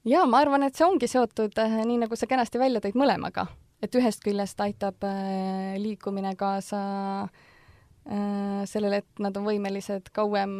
jaa, 0.05 0.25
ma 0.25 0.41
arvan, 0.41 0.63
et 0.63 0.75
see 0.75 0.88
ongi 0.88 1.08
seotud 1.08 1.62
äh, 1.62 1.81
nii, 1.86 2.01
nagu 2.08 2.17
sa 2.17 2.27
kenasti 2.27 2.60
välja 2.60 2.81
tõid, 2.81 2.98
mõlemaga. 2.98 3.46
et 3.81 3.96
ühest 3.96 4.25
küljest 4.25 4.60
aitab 4.65 5.05
liikumine 5.77 6.34
kaasa 6.36 6.81
äh, 7.22 7.50
sellele, 8.03 9.01
et 9.03 9.20
nad 9.22 9.36
on 9.38 9.46
võimelised 9.46 10.10
kauem 10.13 10.55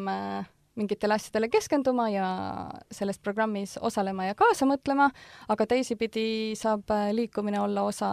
mingitele 0.77 1.17
asjadele 1.17 1.50
keskenduma 1.50 2.05
ja 2.13 2.27
selles 2.93 3.17
programmis 3.19 3.75
osalema 3.81 4.29
ja 4.29 4.38
kaasa 4.38 4.69
mõtlema, 4.69 5.10
aga 5.50 5.65
teisipidi 5.74 6.53
saab 6.55 6.93
liikumine 7.17 7.60
olla 7.65 7.83
osa, 7.89 8.12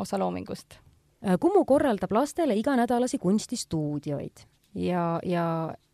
osa 0.00 0.18
loomingust 0.18 0.80
Äh, 1.26 1.38
Kumu 1.40 1.64
korraldab 1.64 2.12
lastele 2.14 2.54
iganädalasi 2.54 3.18
kunstistuudioid 3.18 4.44
ja, 4.78 5.18
ja 5.26 5.44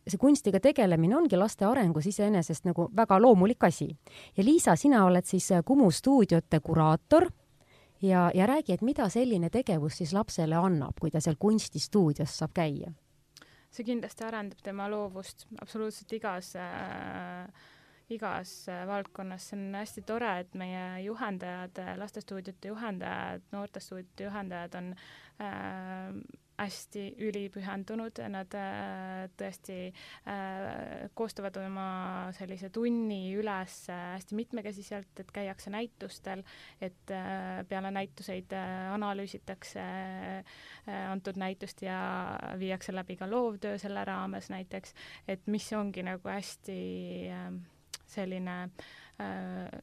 see 0.04 0.20
kunstiga 0.20 0.60
tegelemine 0.60 1.16
ongi 1.16 1.38
laste 1.40 1.64
arengus 1.64 2.10
iseenesest 2.10 2.66
nagu 2.68 2.90
väga 2.96 3.16
loomulik 3.22 3.64
asi. 3.64 3.88
ja 4.36 4.44
Liisa, 4.44 4.76
sina 4.76 5.06
oled 5.06 5.24
siis 5.24 5.48
äh, 5.52 5.62
Kumu 5.64 5.90
stuudiote 5.90 6.60
kuraator 6.60 7.30
ja, 8.04 8.28
ja 8.34 8.46
räägi, 8.46 8.74
et 8.76 8.82
mida 8.84 9.08
selline 9.08 9.50
tegevus 9.50 9.98
siis 10.00 10.12
lapsele 10.12 10.58
annab, 10.60 10.98
kui 11.00 11.10
ta 11.10 11.22
seal 11.24 11.38
kunstistuudios 11.40 12.38
saab 12.38 12.54
käia? 12.56 12.92
see 13.74 13.82
kindlasti 13.88 14.22
arendab 14.22 14.60
tema 14.62 14.84
loovust 14.86 15.48
absoluutselt 15.58 16.12
igas 16.14 16.52
äh, 16.54 17.48
igas 18.14 18.68
äh, 18.68 18.84
valdkonnas, 18.86 19.48
see 19.50 19.58
on 19.58 19.74
hästi 19.80 20.04
tore, 20.06 20.30
et 20.44 20.54
meie 20.58 20.84
juhendajad, 21.06 21.80
lastestuudiote 21.98 22.70
juhendajad, 22.70 23.44
noortestuudiote 23.52 24.28
juhendajad 24.28 24.78
on 24.80 24.92
äh, 25.40 26.14
hästi 26.58 27.04
ülipühendunud, 27.26 28.20
nad 28.30 28.54
äh, 28.58 29.24
tõesti 29.38 29.78
äh, 29.90 31.08
koostavad 31.16 31.56
oma 31.62 31.86
sellise 32.36 32.70
tunni 32.74 33.34
üles 33.38 33.78
hästi 33.90 34.38
mitmekesiselt, 34.38 35.12
et 35.20 35.32
käiakse 35.34 35.72
näitustel, 35.74 36.44
et 36.80 37.14
äh, 37.14 37.62
peale 37.68 37.90
näituseid 37.94 38.54
analüüsitakse 38.94 39.84
antud 41.10 41.38
näitust 41.40 41.82
ja 41.82 41.98
viiakse 42.60 42.94
läbi 42.94 43.16
ka 43.16 43.28
loovtöö 43.30 43.78
selle 43.80 44.04
raames 44.04 44.50
näiteks, 44.52 44.94
et 45.28 45.46
mis 45.50 45.70
ongi 45.72 46.04
nagu 46.06 46.28
hästi 46.28 46.80
selline 48.14 48.56
äh, 48.62 48.92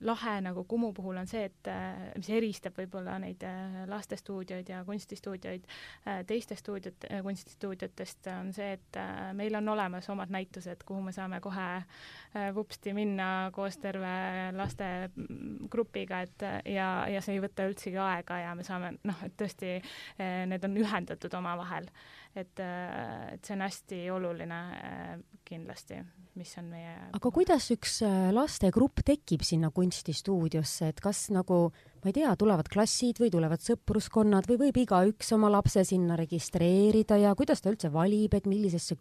lahe 0.01 0.41
nagu 0.41 0.63
Kumu 0.67 0.93
puhul 0.93 1.17
on 1.17 1.27
see, 1.27 1.45
et 1.47 1.67
äh, 1.71 2.11
mis 2.19 2.29
eristab 2.35 2.75
võib-olla 2.77 3.17
neid 3.21 3.43
äh, 3.47 3.77
lastestuudioid 3.87 4.69
ja 4.69 4.81
kunstistuudioid 4.87 5.67
äh, 5.67 6.25
teistest 6.27 6.65
stuudiot 6.65 7.05
äh,, 7.09 7.21
kunstistuudiotest, 7.23 8.27
on 8.39 8.51
see, 8.53 8.73
et 8.77 8.99
äh, 8.99 9.31
meil 9.37 9.55
on 9.55 9.69
olemas 9.69 10.09
omad 10.09 10.31
näitused, 10.33 10.83
kuhu 10.85 11.01
me 11.01 11.13
saame 11.15 11.39
kohe 11.41 11.67
äh, 11.77 12.49
vupsti 12.55 12.93
minna 12.93 13.51
koos 13.53 13.77
terve 13.81 14.13
lastegrupiga, 14.55 16.21
et 16.21 16.47
ja, 16.73 16.89
ja 17.11 17.21
see 17.21 17.37
ei 17.37 17.43
võta 17.43 17.67
üldsegi 17.69 17.99
aega 18.01 18.39
ja 18.43 18.55
me 18.55 18.67
saame 18.67 18.95
noh, 19.07 19.23
et 19.25 19.37
tõesti 19.39 19.77
äh, 19.77 20.43
need 20.49 20.65
on 20.67 20.77
ühendatud 20.83 21.39
omavahel. 21.39 21.87
Et 22.35 22.59
äh,, 22.63 23.35
et 23.35 23.45
see 23.45 23.55
on 23.57 23.65
hästi 23.65 24.01
oluline 24.15 24.59
äh, 24.77 25.13
kindlasti 25.47 25.99
mis 26.39 26.51
on 26.59 26.69
meie 26.71 26.93
aga 27.17 27.31
kuidas 27.33 27.67
üks 27.73 27.99
äh, 28.07 28.29
lastegrupp 28.35 29.03
tekib 29.07 29.43
sinna 29.45 29.71
kunstistuudiosse, 29.75 30.91
et 30.93 31.01
kas 31.03 31.25
nagu 31.35 31.63
ma 32.01 32.11
ei 32.11 32.15
tea, 32.15 32.31
tulevad 32.39 32.69
klassid 32.71 33.19
või 33.21 33.31
tulevad 33.33 33.63
sõpruskonnad 33.63 34.47
või 34.49 34.61
võib 34.65 34.81
igaüks 34.85 35.33
oma 35.35 35.51
lapse 35.51 35.83
sinna 35.87 36.15
registreerida 36.19 37.19
ja 37.19 37.35
kuidas 37.37 37.63
ta 37.63 37.73
üldse 37.73 37.91
valib, 37.93 38.37
et 38.37 38.47
millisesse 38.49 38.97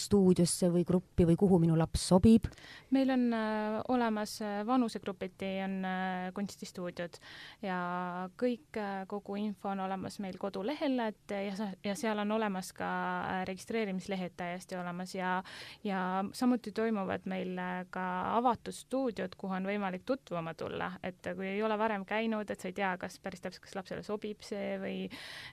stuudiosse 0.00 0.70
või 0.72 0.84
gruppi 0.88 1.26
või 1.28 1.36
kuhu 1.40 1.58
minu 1.62 1.76
laps 1.78 2.08
sobib? 2.12 2.48
meil 2.92 3.10
on 3.10 3.22
äh, 3.32 3.78
olemas 3.88 4.36
äh, 4.42 4.60
vanusegrupiti 4.66 5.48
on 5.64 5.78
äh, 5.88 6.32
kunstistuudiod. 6.36 7.16
Ja 7.64 7.78
kõik 8.40 8.76
äh,, 8.76 9.04
kogu 9.08 9.36
info 9.40 9.70
on 9.72 9.80
olemas 9.80 10.18
meil 10.20 10.36
kodulehel, 10.40 10.98
et 11.06 11.32
ja, 11.32 11.70
ja 11.84 11.94
seal 11.98 12.20
on 12.20 12.34
olemas 12.36 12.72
ka 12.76 12.88
äh, 12.88 13.44
registreerimislehed 13.48 14.36
täiesti 14.36 14.76
olemas. 14.76 15.14
Ja 15.14 15.42
ja 15.84 16.24
samuti 16.32 16.72
toimuvad 16.72 17.26
meil 17.30 17.56
äh, 17.58 17.84
ka 17.90 18.04
avatud 18.36 18.76
stuudiod, 18.76 19.36
kuhu 19.40 19.56
on 19.56 19.66
võimalik 19.66 20.04
tutvuma 20.08 20.54
tulla, 20.54 20.92
et 21.02 21.32
kui 21.36 21.48
ei 21.48 21.62
ole 21.62 21.78
varem 21.78 22.04
käinud, 22.08 22.50
et 22.50 22.60
sa 22.60 22.68
ei 22.68 22.76
tea, 22.76 22.92
kas 23.00 23.18
päris 23.22 23.40
täpselt, 23.40 23.64
kas 23.66 23.76
lapsele 23.78 24.04
sobib 24.06 24.44
see 24.46 24.76
või 24.82 24.98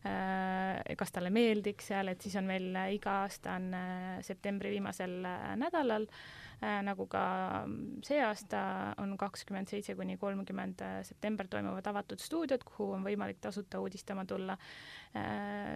äh, 0.08 0.96
kas 1.00 1.15
talle 1.15 1.31
meeldiks 1.34 1.89
seal, 1.93 2.12
et 2.12 2.22
siis 2.22 2.36
on 2.39 2.50
meil 2.50 2.75
iga 2.96 3.22
aasta 3.24 3.55
on 3.60 3.72
äh, 3.74 4.19
septembri 4.29 4.74
viimasel 4.75 5.17
äh, 5.25 5.55
nädalal 5.59 6.07
äh, 6.62 6.79
nagu 6.86 7.07
ka 7.12 7.24
see 8.05 8.21
aasta 8.24 8.62
on 9.01 9.15
kakskümmend 9.19 9.71
seitse 9.71 9.95
kuni 10.00 10.17
kolmkümmend 10.21 10.83
äh, 10.86 11.01
september 11.07 11.48
toimuvad 11.48 11.88
avatud 11.91 12.21
stuudiod, 12.24 12.65
kuhu 12.67 12.93
on 12.98 13.05
võimalik 13.07 13.41
tasuta 13.41 13.81
uudistama 13.83 14.25
tulla. 14.29 14.57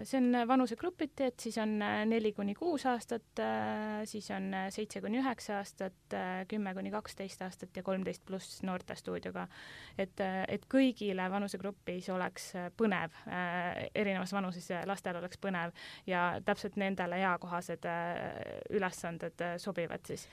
See 0.04 0.20
on 0.20 0.48
vanusegrupiti, 0.48 1.24
et 1.24 1.40
siis 1.42 1.58
on 1.58 1.72
neli 2.10 2.34
kuni 2.38 2.54
kuus 2.54 2.86
aastat, 2.86 3.42
siis 4.06 4.28
on 4.36 4.52
seitse 4.70 5.02
kuni 5.02 5.18
üheksa 5.24 5.58
aastat, 5.58 6.16
kümme 6.48 6.74
kuni 6.78 6.92
kaksteist 6.94 7.42
aastat 7.42 7.78
ja 7.78 7.84
kolmteist 7.84 8.22
pluss 8.26 8.62
noortestuudioga. 8.64 9.48
et, 9.98 10.22
et 10.48 10.68
kõigile 10.70 11.26
vanusegrupis 11.34 12.10
oleks 12.14 12.52
põnev, 12.78 13.18
erinevas 13.96 14.34
vanuses 14.34 14.70
lastel 14.86 15.18
oleks 15.18 15.42
põnev 15.42 15.74
ja 16.08 16.28
täpselt 16.46 16.78
nendele 16.78 17.18
eakohased 17.26 17.90
ülesanded 18.70 19.48
sobivad 19.58 20.06
siis 20.06 20.30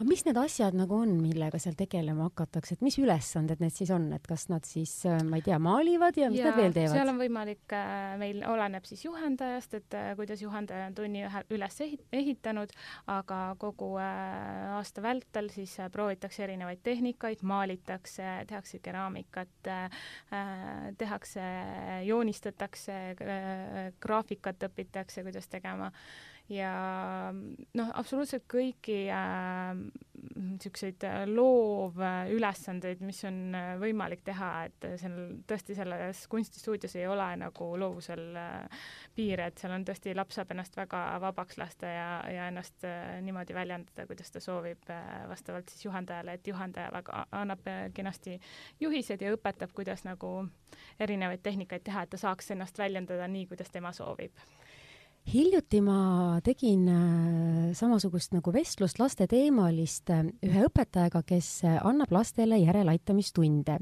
aga 0.00 0.08
mis 0.08 0.22
need 0.24 0.38
asjad 0.40 0.72
nagu 0.72 0.96
on, 0.96 1.10
millega 1.20 1.58
seal 1.60 1.74
tegelema 1.76 2.30
hakatakse, 2.30 2.78
et 2.78 2.84
mis 2.84 2.94
ülesanded 3.02 3.60
need 3.60 3.74
siis 3.76 3.90
on, 3.92 4.06
et 4.16 4.24
kas 4.24 4.46
nad 4.48 4.64
siis, 4.64 4.94
äh, 5.04 5.18
ma 5.28 5.36
ei 5.36 5.44
tea, 5.44 5.58
maalivad 5.60 6.16
ja 6.16 6.30
mis 6.32 6.40
ja, 6.40 6.48
nad 6.48 6.56
veel 6.56 6.72
teevad? 6.72 6.94
seal 6.96 7.12
on 7.12 7.20
võimalik, 7.20 7.66
äh, 7.76 8.14
meil 8.20 8.40
oleneb 8.48 8.88
siis 8.88 9.04
juhendajast, 9.04 9.76
et 9.76 9.98
äh, 9.98 10.14
kuidas 10.16 10.40
juhendaja 10.40 10.86
on 10.88 10.96
tunni 10.96 11.26
üles 11.52 11.76
ehitanud, 12.16 12.72
aga 13.12 13.42
kogu 13.60 13.90
aasta 14.00 15.04
vältel 15.04 15.52
siis 15.52 15.76
proovitakse 15.92 16.46
erinevaid 16.48 16.80
tehnikaid, 16.86 17.44
maalitakse, 17.44 18.24
tehakse 18.48 18.80
keraamikat, 18.80 19.52
tehakse, 20.98 21.44
joonistatakse, 22.08 22.98
graafikat 24.00 24.68
õpitakse, 24.70 25.28
kuidas 25.28 25.52
tegema 25.52 25.92
ja 26.50 26.70
noh, 27.32 27.90
absoluutselt 27.94 28.46
kõiki 28.50 29.04
niisuguseid 30.20 31.04
äh, 31.04 31.22
loovülesandeid, 31.28 33.00
mis 33.06 33.22
on 33.28 33.54
äh, 33.56 33.70
võimalik 33.80 34.22
teha, 34.26 34.50
et 34.68 34.86
seal 35.00 35.16
tõesti 35.48 35.76
selles 35.78 36.24
kunstistuudios 36.30 36.96
ei 36.98 37.06
ole 37.08 37.28
nagu 37.40 37.70
loovusel 37.80 38.24
äh, 38.36 38.84
piire, 39.16 39.48
et 39.50 39.60
seal 39.60 39.74
on 39.74 39.84
tõesti, 39.86 40.14
laps 40.16 40.38
saab 40.38 40.52
ennast 40.54 40.76
väga 40.76 41.02
vabaks 41.22 41.58
lasta 41.60 41.92
ja, 41.92 42.08
ja 42.32 42.48
ennast 42.52 42.84
äh, 42.88 43.18
niimoodi 43.24 43.56
väljendada, 43.56 44.06
kuidas 44.10 44.32
ta 44.34 44.42
soovib 44.44 44.90
äh, 44.92 45.24
vastavalt 45.30 45.72
siis 45.72 45.86
juhendajale, 45.88 46.36
et 46.36 46.52
juhendaja 46.52 46.92
väga 46.94 47.24
annab 47.40 47.66
äh, 47.70 47.86
kenasti 47.96 48.38
juhised 48.80 49.22
ja 49.24 49.34
õpetab, 49.36 49.74
kuidas 49.76 50.04
nagu 50.08 50.34
erinevaid 51.00 51.42
tehnikaid 51.42 51.86
teha, 51.86 52.04
et 52.04 52.12
ta 52.12 52.20
saaks 52.20 52.52
ennast 52.54 52.78
väljendada 52.78 53.28
nii, 53.28 53.46
kuidas 53.50 53.72
tema 53.72 53.92
soovib 53.96 54.36
hiljuti 55.28 55.80
ma 55.84 56.40
tegin 56.44 56.86
äh, 56.88 57.72
samasugust 57.76 58.32
nagu 58.34 58.52
vestlust 58.54 58.98
lasteteemalist 59.00 60.10
äh, 60.14 60.24
ühe 60.46 60.64
õpetajaga, 60.66 61.22
kes 61.26 61.48
äh, 61.68 61.76
annab 61.86 62.12
lastele 62.14 62.58
järeleaitamistunde 62.58 63.76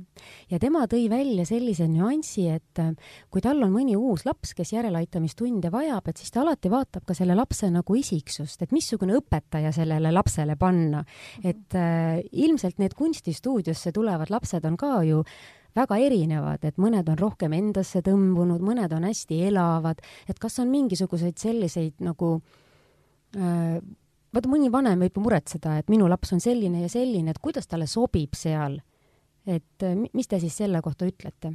ja 0.51 0.61
tema 0.61 0.85
tõi 0.91 1.07
välja 1.11 1.47
sellise 1.49 1.87
nüansi, 1.89 2.49
et 2.53 2.83
kui 3.31 3.45
tal 3.45 3.63
on 3.65 3.73
mõni 3.73 3.97
uus 3.97 4.27
laps, 4.27 4.53
kes 4.59 4.75
järeleaitamistunde 4.75 5.71
vajab, 5.73 6.11
et 6.11 6.21
siis 6.21 6.35
ta 6.35 6.43
alati 6.43 6.73
vaatab 6.73 7.07
ka 7.09 7.17
selle 7.17 7.37
lapse 7.39 7.71
nagu 7.73 7.97
isiksust, 7.97 8.63
et 8.63 8.75
missugune 8.75 9.17
õpetaja 9.21 9.73
sellele 9.77 10.13
lapsele 10.15 10.59
panna. 10.59 11.05
et 11.45 11.75
äh, 11.79 12.19
ilmselt 12.33 12.79
need 12.83 12.95
kunstistuudiosse 12.99 13.93
tulevad 13.93 14.31
lapsed 14.31 14.65
on 14.69 14.77
ka 14.77 15.03
ju 15.07 15.23
väga 15.79 16.01
erinevad, 16.03 16.65
et 16.67 16.81
mõned 16.81 17.09
on 17.09 17.21
rohkem 17.21 17.55
endasse 17.57 18.03
tõmbunud, 18.07 18.65
mõned 18.65 18.93
on 18.97 19.07
hästi 19.09 19.41
elavad, 19.49 20.03
et 20.29 20.39
kas 20.43 20.59
on 20.63 20.73
mingisuguseid 20.73 21.39
selliseid 21.41 22.03
nagu 22.05 22.35
äh, 23.37 23.79
vaata, 24.35 24.51
mõni 24.51 24.71
vanem 24.73 25.05
võib 25.05 25.17
ju 25.17 25.25
muretseda, 25.25 25.79
et 25.81 25.91
minu 25.93 26.09
laps 26.11 26.35
on 26.37 26.43
selline 26.43 26.85
ja 26.85 26.91
selline, 26.93 27.33
et 27.33 27.43
kuidas 27.43 27.69
talle 27.71 27.89
sobib 27.91 28.37
seal. 28.37 28.81
et 29.47 29.83
äh, 29.83 29.97
mis 30.13 30.29
te 30.29 30.41
siis 30.41 30.57
selle 30.57 30.83
kohta 30.83 31.07
ütlete? 31.09 31.55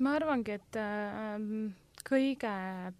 ma 0.00 0.16
arvangi, 0.18 0.58
et 0.58 0.76
äh, 0.76 1.40
kõige 2.04 2.52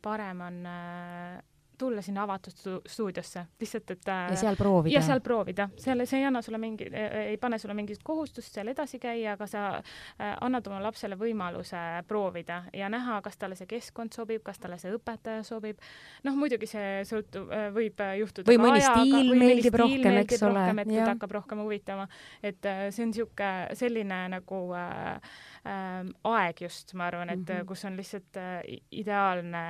parem 0.02 0.40
on 0.40 0.62
äh, 0.66 1.42
tulla 1.78 2.02
sinna 2.02 2.23
avatud 2.26 2.56
stu 2.56 2.76
stuudiosse, 2.87 3.47
lihtsalt 3.61 3.90
et 3.90 4.09
äh, 4.09 4.30
ja 4.30 4.37
seal 4.40 4.56
proovida. 4.56 4.95
ja 4.95 5.02
seal 5.02 5.21
proovida, 5.21 5.68
seal, 5.80 6.04
see 6.06 6.21
ei 6.21 6.26
anna 6.28 6.42
sulle 6.42 6.59
mingi, 6.59 6.88
e, 6.90 7.04
e, 7.06 7.23
ei 7.33 7.37
pane 7.42 7.59
sulle 7.59 7.75
mingit 7.75 8.02
kohustust 8.04 8.54
seal 8.54 8.68
edasi 8.73 8.99
käia, 9.02 9.37
aga 9.37 9.47
sa 9.50 9.64
äh, 9.76 10.35
annad 10.40 10.66
oma 10.66 10.80
lapsele 10.83 11.18
võimaluse 11.21 11.83
proovida 12.09 12.62
ja 12.73 12.90
näha, 12.92 13.21
kas 13.25 13.37
talle 13.40 13.59
see 13.59 13.68
keskkond 13.71 14.16
sobib, 14.16 14.42
kas 14.47 14.59
talle 14.62 14.78
see 14.78 14.95
õpetaja 14.97 15.45
sobib. 15.47 15.80
noh, 16.25 16.37
muidugi 16.37 16.68
see 16.71 17.02
sõltub, 17.09 17.50
äh, 17.50 17.68
võib 17.75 18.02
juhtuda 18.21 18.50
või 18.50 18.62
mõni 18.62 18.85
stiil 18.85 19.35
meeldib 19.38 19.80
rohkem, 19.83 20.21
eks 20.25 20.42
ole. 20.47 20.68
et 20.76 20.88
teda 20.88 21.11
hakkab 21.14 21.38
rohkem 21.40 21.64
huvitama, 21.64 22.09
et 22.42 22.61
see 22.62 23.04
on 23.04 23.12
niisugune 23.12 23.76
selline 23.76 24.23
nagu 24.28 24.61
äh, 24.75 25.21
äh, 25.66 26.09
aeg 26.33 26.64
just, 26.66 26.95
ma 26.95 27.11
arvan, 27.11 27.30
et 27.30 27.38
mm 27.38 27.54
-hmm. 27.54 27.66
kus 27.66 27.85
on 27.85 27.97
lihtsalt 27.97 28.37
äh, 28.37 28.62
ideaalne 28.90 29.64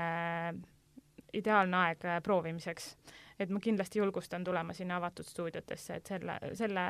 ideaalne 1.40 1.83
aeg 1.85 2.07
äh, 2.07 2.21
proovimiseks. 2.23 2.95
et 3.38 3.50
ma 3.52 3.61
kindlasti 3.61 3.99
julgustan 3.99 4.45
tulema 4.45 4.73
sinna 4.73 4.97
avatud 4.97 5.26
stuudiotesse, 5.28 5.99
et 5.99 6.07
selle, 6.09 6.38
selle 6.57 6.85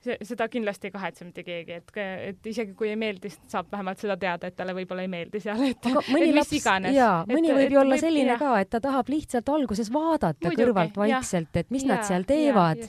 seda 0.00 0.48
kindlasti 0.48 0.88
ei 0.88 0.94
kahetse 0.94 1.26
mitte 1.28 1.44
keegi, 1.44 1.76
et, 1.76 1.92
et 2.30 2.48
isegi 2.50 2.74
kui 2.74 2.88
ei 2.88 2.96
meeldi, 2.98 3.30
saab 3.52 3.68
vähemalt 3.72 4.00
seda 4.00 4.16
teada, 4.20 4.48
et 4.48 4.56
talle 4.56 4.74
võib-olla 4.74 5.04
ei 5.04 5.12
meeldi 5.12 5.42
seal, 5.44 5.60
et, 5.68 5.86
et 5.86 6.10
mis 6.16 6.34
laps, 6.34 6.54
iganes. 6.56 6.96
jaa, 6.96 7.20
mõni 7.28 7.52
võib 7.54 7.76
ju 7.76 7.82
olla 7.82 7.94
võib, 7.98 8.04
selline 8.06 8.34
jah. 8.34 8.40
ka, 8.40 8.54
et 8.64 8.72
ta 8.72 8.80
tahab 8.88 9.12
lihtsalt 9.12 9.54
alguses 9.54 9.92
vaadata 9.92 10.48
Muidugi, 10.48 10.62
kõrvalt 10.64 11.00
vaikselt, 11.04 11.62
et 11.62 11.70
mis 11.74 11.84
ja, 11.84 11.94
nad 11.94 12.08
seal 12.08 12.26
teevad 12.28 12.86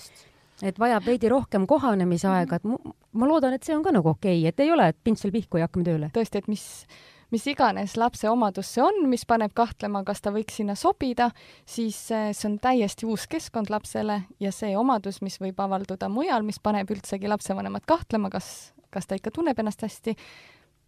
et 0.62 0.78
vajab 0.80 1.06
veidi 1.10 1.30
rohkem 1.32 1.66
kohanemisaega, 1.68 2.60
et 2.62 2.68
ma 3.18 3.28
loodan, 3.28 3.56
et 3.58 3.66
see 3.66 3.76
on 3.76 3.84
ka 3.84 3.94
nagu 3.96 4.14
okei 4.14 4.40
okay,, 4.40 4.52
et 4.54 4.64
ei 4.64 4.72
ole, 4.72 4.92
et 4.94 5.00
pintsel 5.04 5.34
pihku 5.34 5.60
ja 5.60 5.68
hakkame 5.68 5.88
tööle. 5.88 6.12
tõesti, 6.16 6.42
et 6.42 6.50
mis 6.52 6.66
mis 7.32 7.48
iganes 7.48 7.96
lapse 8.00 8.30
omadus 8.30 8.74
see 8.76 8.84
on, 8.84 9.06
mis 9.10 9.24
paneb 9.28 9.54
kahtlema, 9.58 10.04
kas 10.08 10.22
ta 10.24 10.34
võiks 10.36 10.60
sinna 10.60 10.76
sobida, 10.80 11.32
siis 11.68 11.98
eh, 12.14 12.32
see 12.36 12.50
on 12.52 12.58
täiesti 12.62 13.08
uus 13.10 13.28
keskkond 13.32 13.72
lapsele 13.72 14.22
ja 14.44 14.54
see 14.56 14.76
omadus, 14.78 15.22
mis 15.26 15.40
võib 15.42 15.60
avalduda 15.64 16.12
mujal, 16.12 16.46
mis 16.48 16.60
paneb 16.64 16.92
üldsegi 16.92 17.32
lapsevanemat 17.32 17.88
kahtlema, 17.90 18.32
kas, 18.34 18.72
kas 18.94 19.08
ta 19.08 19.20
ikka 19.20 19.34
tunneb 19.36 19.60
ennast 19.60 19.86
hästi, 19.88 20.16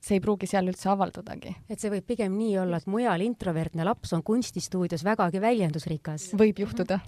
see 0.03 0.19
ei 0.19 0.23
pruugi 0.23 0.49
seal 0.51 0.67
üldse 0.67 0.91
avaldudagi. 0.91 1.55
et 1.71 1.79
see 1.79 1.91
võib 1.93 2.05
pigem 2.07 2.35
nii 2.35 2.57
olla, 2.65 2.81
et 2.81 2.91
mujal 2.91 3.23
introvertne 3.23 3.87
laps 3.87 4.11
on 4.13 4.23
kunstistuudios 4.23 5.05
vägagi 5.07 5.41
väljendusrikas. 5.41 6.33
võib 6.39 6.59
juhtuda. 6.65 6.99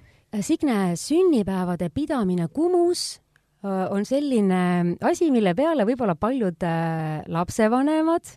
Signe, 0.42 0.96
sünnipäevade 1.00 1.88
pidamine 1.94 2.48
Kumus 2.52 3.22
äh, 3.64 3.86
on 3.92 4.08
selline 4.08 4.98
asi, 5.06 5.30
mille 5.32 5.54
peale 5.56 5.86
võib-olla 5.88 6.16
paljud 6.20 6.64
äh, 6.66 7.22
lapsevanemad 7.32 8.34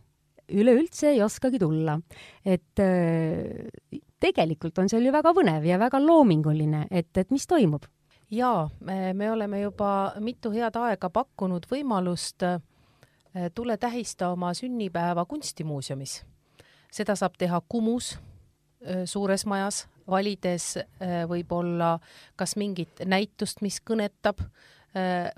üleüldse 0.48 1.12
ei 1.12 1.22
oskagi 1.22 1.58
tulla. 1.58 1.98
et 2.44 2.80
äh, 2.80 4.00
tegelikult 4.20 4.78
on 4.78 4.88
seal 4.88 5.04
ju 5.06 5.12
väga 5.12 5.32
põnev 5.34 5.66
ja 5.66 5.78
väga 5.78 6.00
loominguline, 6.02 6.86
et, 6.90 7.10
et 7.16 7.30
mis 7.30 7.46
toimub? 7.46 7.86
jaa, 8.30 8.68
me 8.80 9.30
oleme 9.30 9.60
juba 9.60 10.14
mitu 10.20 10.52
head 10.52 10.76
aega 10.76 11.10
pakkunud 11.10 11.66
võimalust 11.70 12.44
äh, 12.44 12.58
tule 13.54 13.76
tähista 13.76 14.32
oma 14.32 14.54
sünnipäeva 14.54 15.24
kunstimuuseumis. 15.24 16.22
seda 16.92 17.16
saab 17.16 17.36
teha 17.38 17.60
Kumus 17.68 18.14
äh, 18.14 19.04
suures 19.04 19.46
majas, 19.46 19.86
valides 20.08 20.78
võib-olla 21.28 21.98
kas 22.36 22.56
mingit 22.56 23.02
näitust, 23.04 23.60
mis 23.60 23.76
kõnetab 23.84 24.40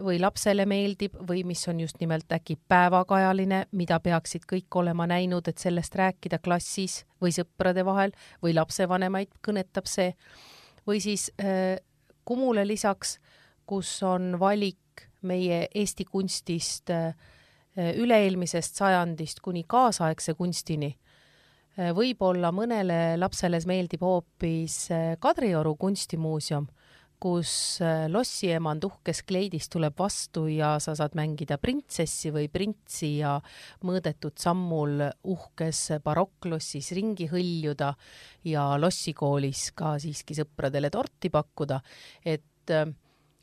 või 0.01 0.21
lapsele 0.21 0.63
meeldib 0.67 1.17
või 1.29 1.43
mis 1.45 1.65
on 1.69 1.81
just 1.83 1.99
nimelt 2.01 2.31
äkki 2.33 2.55
päevakajaline, 2.71 3.65
mida 3.73 3.99
peaksid 4.01 4.47
kõik 4.49 4.77
olema 4.79 5.09
näinud, 5.11 5.49
et 5.49 5.59
sellest 5.59 5.95
rääkida 5.99 6.39
klassis 6.39 7.01
või 7.21 7.35
sõprade 7.35 7.85
vahel 7.85 8.15
või 8.43 8.55
lapsevanemaid 8.55 9.35
kõnetab 9.43 9.91
see. 9.91 10.15
või 10.87 11.01
siis 11.01 11.31
äh, 11.43 11.83
Kumule 12.25 12.67
lisaks, 12.67 13.19
kus 13.67 14.03
on 14.03 14.39
valik 14.39 15.09
meie 15.23 15.67
Eesti 15.75 16.05
kunstist 16.05 16.91
äh, 16.91 17.15
üle-eelmisest 17.77 18.77
sajandist 18.77 19.41
kuni 19.41 19.65
kaasaegse 19.67 20.35
kunstini 20.35 20.95
võib-olla 21.95 22.51
mõnele 22.53 23.17
lapsele 23.17 23.61
meeldib 23.67 24.03
hoopis 24.03 24.89
Kadrioru 25.21 25.77
kunstimuuseum 25.77 26.67
kus 27.21 27.53
äh, 27.85 28.07
lossiemand 28.09 28.85
uhkes 28.89 29.23
kleidis 29.29 29.69
tuleb 29.73 29.99
vastu 29.99 30.47
ja 30.51 30.73
sa 30.81 30.95
saad 30.97 31.15
mängida 31.19 31.59
printsessi 31.61 32.33
või 32.33 32.49
printsi 32.53 33.13
ja 33.19 33.35
mõõdetud 33.85 34.39
sammul 34.41 35.05
uhkes 35.29 35.83
barokklossis 36.05 36.91
ringi 36.97 37.29
hõljuda 37.31 37.93
ja 38.49 38.65
lossikoolis 38.81 39.71
ka 39.77 39.95
siiski 40.01 40.37
sõpradele 40.39 40.91
torti 40.91 41.31
pakkuda, 41.33 41.81
et 42.25 42.75
äh, 42.75 42.87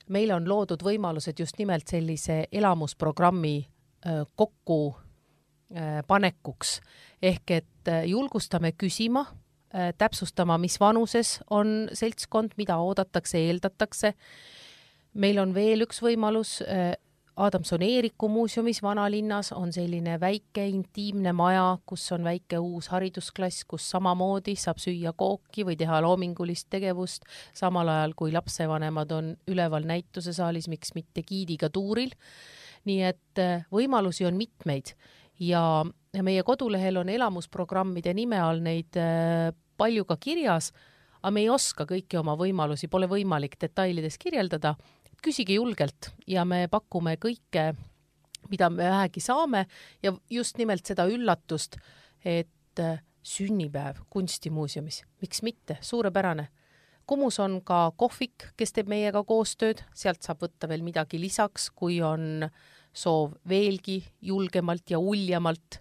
meil 0.10 0.34
on 0.34 0.48
loodud 0.50 0.84
võimalused 0.84 1.40
just 1.40 1.60
nimelt 1.62 1.88
sellise 1.88 2.46
elamusprogrammi 2.52 3.58
äh, 3.62 4.24
kokku 4.36 4.82
panekuks. 6.08 6.78
Ehk 7.20 7.52
et 7.52 7.90
julgustame 8.08 8.70
küsima 8.80 9.26
täpsustama, 9.97 10.58
mis 10.58 10.80
vanuses 10.80 11.39
on 11.49 11.89
seltskond, 11.93 12.56
mida 12.58 12.77
oodatakse, 12.77 13.38
eeldatakse. 13.49 14.13
meil 15.13 15.39
on 15.39 15.53
veel 15.53 15.82
üks 15.82 16.01
võimalus, 16.01 16.62
äh, 16.62 16.93
Adamson-Eeriku 17.38 18.27
muuseumis 18.27 18.80
vanalinnas 18.82 19.51
on 19.53 19.73
selline 19.73 20.15
väike 20.19 20.63
intiimne 20.67 21.34
maja, 21.38 21.77
kus 21.86 22.08
on 22.12 22.23
väike 22.25 22.58
uus 22.58 22.88
haridusklass, 22.89 23.65
kus 23.69 23.89
samamoodi 23.91 24.56
saab 24.58 24.82
süüa 24.82 25.13
kooki 25.13 25.65
või 25.67 25.75
teha 25.77 25.99
loomingulist 26.01 26.65
tegevust, 26.73 27.27
samal 27.53 27.91
ajal 27.93 28.15
kui 28.17 28.34
lapsevanemad 28.34 29.13
on 29.13 29.30
üleval 29.53 29.86
näitusesaalis, 29.86 30.65
miks 30.67 30.95
mitte 30.97 31.21
giidiga 31.21 31.69
tuuril. 31.69 32.15
nii 32.88 33.01
et 33.03 33.39
äh, 33.43 33.65
võimalusi 33.71 34.25
on 34.25 34.38
mitmeid 34.39 34.95
ja, 35.39 35.63
ja 36.13 36.23
meie 36.26 36.43
kodulehel 36.43 37.02
on 37.02 37.10
elamusprogrammide 37.10 38.13
nime 38.17 38.39
all 38.41 38.62
neid 38.63 38.97
äh, 39.00 39.52
palju 39.78 40.06
ka 40.10 40.17
kirjas, 40.21 40.71
aga 41.21 41.34
me 41.34 41.43
ei 41.43 41.50
oska 41.54 41.86
kõiki 41.89 42.19
oma 42.19 42.38
võimalusi, 42.39 42.89
pole 42.89 43.10
võimalik 43.10 43.58
detailides 43.62 44.17
kirjeldada, 44.21 44.76
küsige 45.23 45.58
julgelt 45.58 46.12
ja 46.30 46.45
me 46.45 46.67
pakume 46.71 47.17
kõike, 47.21 47.71
mida 48.52 48.69
me 48.69 48.89
vähegi 48.89 49.21
saame 49.23 49.65
ja 50.04 50.13
just 50.30 50.58
nimelt 50.58 50.86
seda 50.86 51.08
üllatust, 51.10 51.78
et 52.26 52.82
äh, 52.82 53.02
sünnipäev 53.28 54.06
kunstimuuseumis, 54.10 55.02
miks 55.21 55.43
mitte, 55.43 55.78
suurepärane. 55.82 56.47
Kumus 57.08 57.38
on 57.39 57.62
ka 57.63 57.93
kohvik, 57.95 58.50
kes 58.60 58.73
teeb 58.76 58.89
meiega 58.91 59.21
koostööd, 59.23 59.84
sealt 59.95 60.26
saab 60.26 60.41
võtta 60.43 60.67
veel 60.67 60.84
midagi 60.84 61.19
lisaks, 61.19 61.69
kui 61.71 62.02
on 62.04 62.43
soov 62.97 63.38
veelgi 63.49 64.01
julgemalt 64.25 64.89
ja 64.89 64.99
uljamalt 64.99 65.79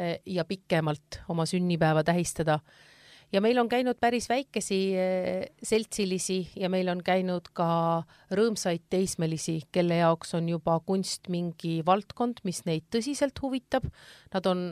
äh, 0.00 0.18
ja 0.26 0.46
pikemalt 0.48 1.22
oma 1.28 1.46
sünnipäeva 1.46 2.04
tähistada 2.06 2.60
ja 3.34 3.40
meil 3.42 3.58
on 3.58 3.68
käinud 3.70 3.98
päris 4.00 4.28
väikesi 4.30 4.78
eh, 4.98 5.48
seltsilisi 5.62 6.38
ja 6.56 6.70
meil 6.70 6.88
on 6.92 7.02
käinud 7.04 7.50
ka 7.56 7.66
rõõmsaid 8.34 8.86
teismelisi, 8.92 9.60
kelle 9.74 9.98
jaoks 10.02 10.36
on 10.38 10.48
juba 10.48 10.78
kunst 10.86 11.30
mingi 11.32 11.80
valdkond, 11.86 12.44
mis 12.46 12.62
neid 12.68 12.86
tõsiselt 12.94 13.40
huvitab. 13.42 13.88
Nad 14.34 14.48
on 14.50 14.64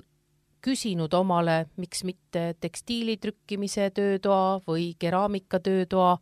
küsinud 0.62 1.14
omale, 1.18 1.64
miks 1.80 2.04
mitte 2.06 2.52
tekstiili 2.62 3.16
trükkimise 3.18 3.90
töötoa 3.94 4.60
või 4.68 4.92
keraamika 4.98 5.58
töötoa 5.58 6.14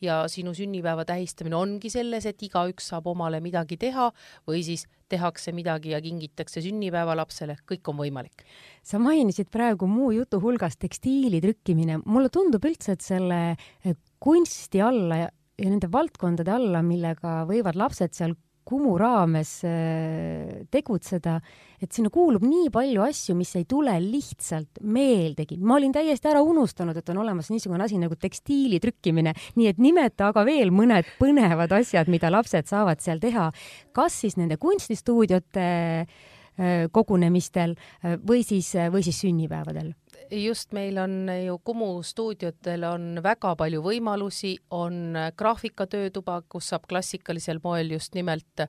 ja 0.00 0.22
sinu 0.30 0.54
sünnipäeva 0.54 1.04
tähistamine 1.04 1.58
ongi 1.58 1.90
selles, 1.90 2.26
et 2.26 2.42
igaüks 2.46 2.92
saab 2.92 3.10
omale 3.10 3.42
midagi 3.42 3.80
teha 3.80 4.12
või 4.46 4.62
siis 4.64 4.86
tehakse 5.10 5.52
midagi 5.56 5.94
ja 5.94 6.00
kingitakse 6.02 6.62
sünnipäevalapsele, 6.64 7.58
kõik 7.68 7.90
on 7.92 7.98
võimalik. 8.00 8.44
sa 8.82 8.98
mainisid 8.98 9.50
praegu 9.50 9.86
muu 9.90 10.10
jutu 10.14 10.40
hulgas 10.40 10.76
tekstiili 10.80 11.40
trükkimine, 11.40 12.00
mulle 12.06 12.30
tundub 12.32 12.64
üldse, 12.64 12.96
et 12.96 13.04
selle 13.04 13.40
eh, 13.84 13.96
kunsti 14.18 14.80
alla 14.80 15.24
ja 15.24 15.28
nende 15.68 15.90
valdkondade 15.92 16.52
alla, 16.54 16.82
millega 16.82 17.42
võivad 17.48 17.76
lapsed 17.76 18.16
seal 18.16 18.34
Kumu 18.70 18.94
raames 19.00 19.50
äh, 19.66 20.62
tegutseda, 20.70 21.36
et 21.82 21.90
sinna 21.90 22.10
kuulub 22.12 22.44
nii 22.46 22.68
palju 22.70 23.02
asju, 23.02 23.34
mis 23.38 23.50
ei 23.58 23.66
tule 23.68 23.96
lihtsalt 24.04 24.78
meeldegi. 24.86 25.58
ma 25.58 25.74
olin 25.80 25.94
täiesti 25.94 26.30
ära 26.30 26.42
unustanud, 26.46 26.96
et 26.96 27.08
on 27.10 27.22
olemas 27.24 27.50
niisugune 27.50 27.84
asi 27.84 27.98
nagu 27.98 28.14
tekstiili 28.14 28.78
trükkimine, 28.82 29.34
nii 29.58 29.70
et 29.72 29.80
nimeta 29.82 30.30
aga 30.30 30.44
veel 30.46 30.70
mõned 30.74 31.08
põnevad 31.18 31.74
asjad, 31.80 32.10
mida 32.12 32.30
lapsed 32.30 32.70
saavad 32.70 33.02
seal 33.02 33.18
teha. 33.22 33.50
kas 33.92 34.20
siis 34.22 34.38
nende 34.38 34.60
kunstistuudiote 34.60 35.66
äh, 36.06 36.86
kogunemistel 36.92 37.74
äh, 37.74 38.20
või 38.22 38.44
siis, 38.46 38.70
või 38.92 39.02
siis 39.02 39.18
sünnipäevadel? 39.24 39.94
Just 40.30 40.72
meil 40.72 40.98
on 40.98 41.28
ju 41.44 41.58
Kumu 41.64 42.02
stuudiotel 42.02 42.84
on 42.84 43.20
väga 43.22 43.54
palju 43.58 43.82
võimalusi, 43.82 44.54
on 44.70 45.14
graafikatöötuba, 45.36 46.42
kus 46.48 46.70
saab 46.72 46.86
klassikalisel 46.88 47.60
moel 47.64 47.90
just 47.96 48.14
nimelt 48.14 48.66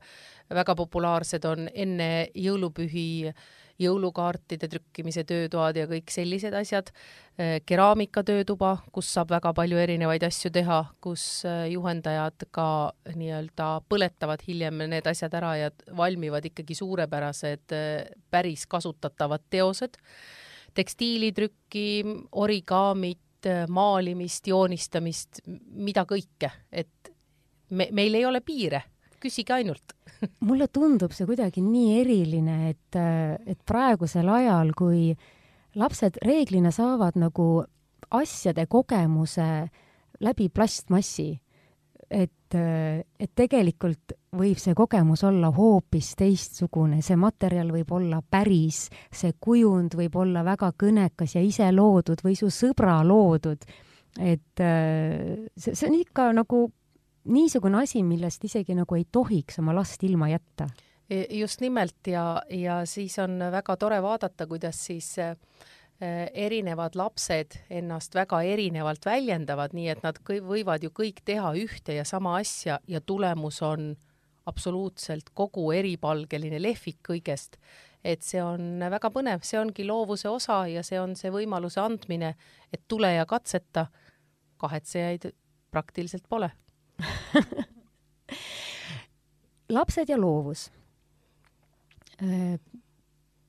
väga 0.52 0.74
populaarsed 0.76 1.44
on 1.48 1.68
enne 1.74 2.28
jõulupühi 2.34 3.32
jõulukaartide 3.82 4.68
trükkimise 4.68 5.24
töötoad 5.26 5.76
ja 5.80 5.86
kõik 5.90 6.10
sellised 6.12 6.54
asjad. 6.54 6.92
keraamikatöötuba, 7.66 8.76
kus 8.92 9.08
saab 9.14 9.30
väga 9.32 9.54
palju 9.56 9.78
erinevaid 9.80 10.22
asju 10.22 10.50
teha, 10.52 10.82
kus 11.00 11.42
juhendajad 11.72 12.44
ka 12.50 12.92
nii-öelda 13.16 13.68
põletavad 13.88 14.44
hiljem 14.46 14.84
need 14.92 15.06
asjad 15.08 15.34
ära 15.34 15.56
ja 15.56 15.70
valmivad 15.96 16.44
ikkagi 16.44 16.76
suurepärased 16.76 17.72
päris 18.30 18.66
kasutatavad 18.66 19.48
teosed 19.50 19.96
tekstiilitrükki, 20.74 21.86
origaamit, 22.40 23.48
maalimist, 23.68 24.46
joonistamist, 24.46 25.42
mida 25.74 26.04
kõike, 26.08 26.50
et 26.70 27.12
me, 27.74 27.88
meil 27.94 28.14
ei 28.14 28.26
ole 28.28 28.40
piire, 28.44 28.84
küsige 29.22 29.54
ainult. 29.56 29.94
Mulle 30.48 30.68
tundub 30.72 31.14
see 31.16 31.26
kuidagi 31.28 31.64
nii 31.64 32.00
eriline, 32.00 32.58
et, 32.70 32.98
et 33.46 33.58
praegusel 33.66 34.28
ajal, 34.30 34.72
kui 34.78 35.10
lapsed 35.78 36.20
reeglina 36.24 36.72
saavad 36.74 37.18
nagu 37.20 37.64
asjade 38.12 38.66
kogemuse 38.70 39.48
läbi 40.22 40.48
plastmassi, 40.52 41.32
et, 42.12 42.56
et 42.56 43.30
tegelikult 43.34 44.12
võib 44.36 44.60
see 44.60 44.74
kogemus 44.76 45.24
olla 45.24 45.48
hoopis 45.54 46.12
teistsugune, 46.20 47.00
see 47.02 47.16
materjal 47.16 47.72
võib 47.72 47.94
olla 47.96 48.20
päris, 48.22 48.84
see 49.12 49.32
kujund 49.40 49.96
võib 49.96 50.18
olla 50.20 50.44
väga 50.44 50.72
kõnekas 50.78 51.36
ja 51.38 51.42
ise 51.44 51.70
loodud 51.72 52.20
või 52.24 52.36
su 52.36 52.50
sõbra 52.52 53.00
loodud. 53.06 53.64
et 54.20 54.60
see, 54.60 55.74
see 55.74 55.88
on 55.88 55.96
ikka 55.96 56.28
nagu 56.36 56.66
niisugune 57.24 57.82
asi, 57.82 58.02
millest 58.02 58.44
isegi 58.44 58.74
nagu 58.76 58.96
ei 58.98 59.06
tohiks 59.10 59.60
oma 59.62 59.74
last 59.76 60.02
ilma 60.04 60.28
jätta. 60.32 60.68
E, 61.10 61.26
just 61.38 61.60
nimelt 61.60 62.08
ja, 62.08 62.42
ja 62.50 62.82
siis 62.88 63.18
on 63.22 63.38
väga 63.52 63.76
tore 63.76 64.00
vaadata, 64.02 64.46
kuidas 64.46 64.78
siis 64.86 65.14
äh, 65.22 65.36
erinevad 66.02 66.96
lapsed 66.98 67.54
ennast 67.70 68.14
väga 68.14 68.40
erinevalt 68.42 69.04
väljendavad, 69.06 69.74
nii 69.76 69.88
et 69.92 70.02
nad 70.02 70.18
võivad 70.26 70.82
ju 70.82 70.90
kõik 70.90 71.20
teha 71.24 71.52
ühte 71.58 71.94
ja 71.94 72.04
sama 72.08 72.36
asja 72.40 72.80
ja 72.90 73.00
tulemus 73.00 73.60
on 73.62 73.92
absoluutselt 74.46 75.30
kogu 75.34 75.68
eripalgeline 75.72 76.58
lehvik 76.62 76.98
kõigest. 77.08 77.58
et 78.04 78.22
see 78.26 78.42
on 78.42 78.80
väga 78.90 79.12
põnev, 79.14 79.44
see 79.46 79.60
ongi 79.60 79.84
loovuse 79.86 80.28
osa 80.28 80.66
ja 80.66 80.82
see 80.82 80.98
on 80.98 81.14
see 81.14 81.30
võimaluse 81.30 81.78
andmine, 81.80 82.34
et 82.72 82.82
tule 82.88 83.12
ja 83.12 83.26
katseta. 83.26 83.86
kahetsejaid 84.58 85.32
praktiliselt 85.70 86.24
pole 86.28 86.50
lapsed 89.76 90.08
ja 90.08 90.18
loovus. 90.20 90.70
Äh, 92.22 92.58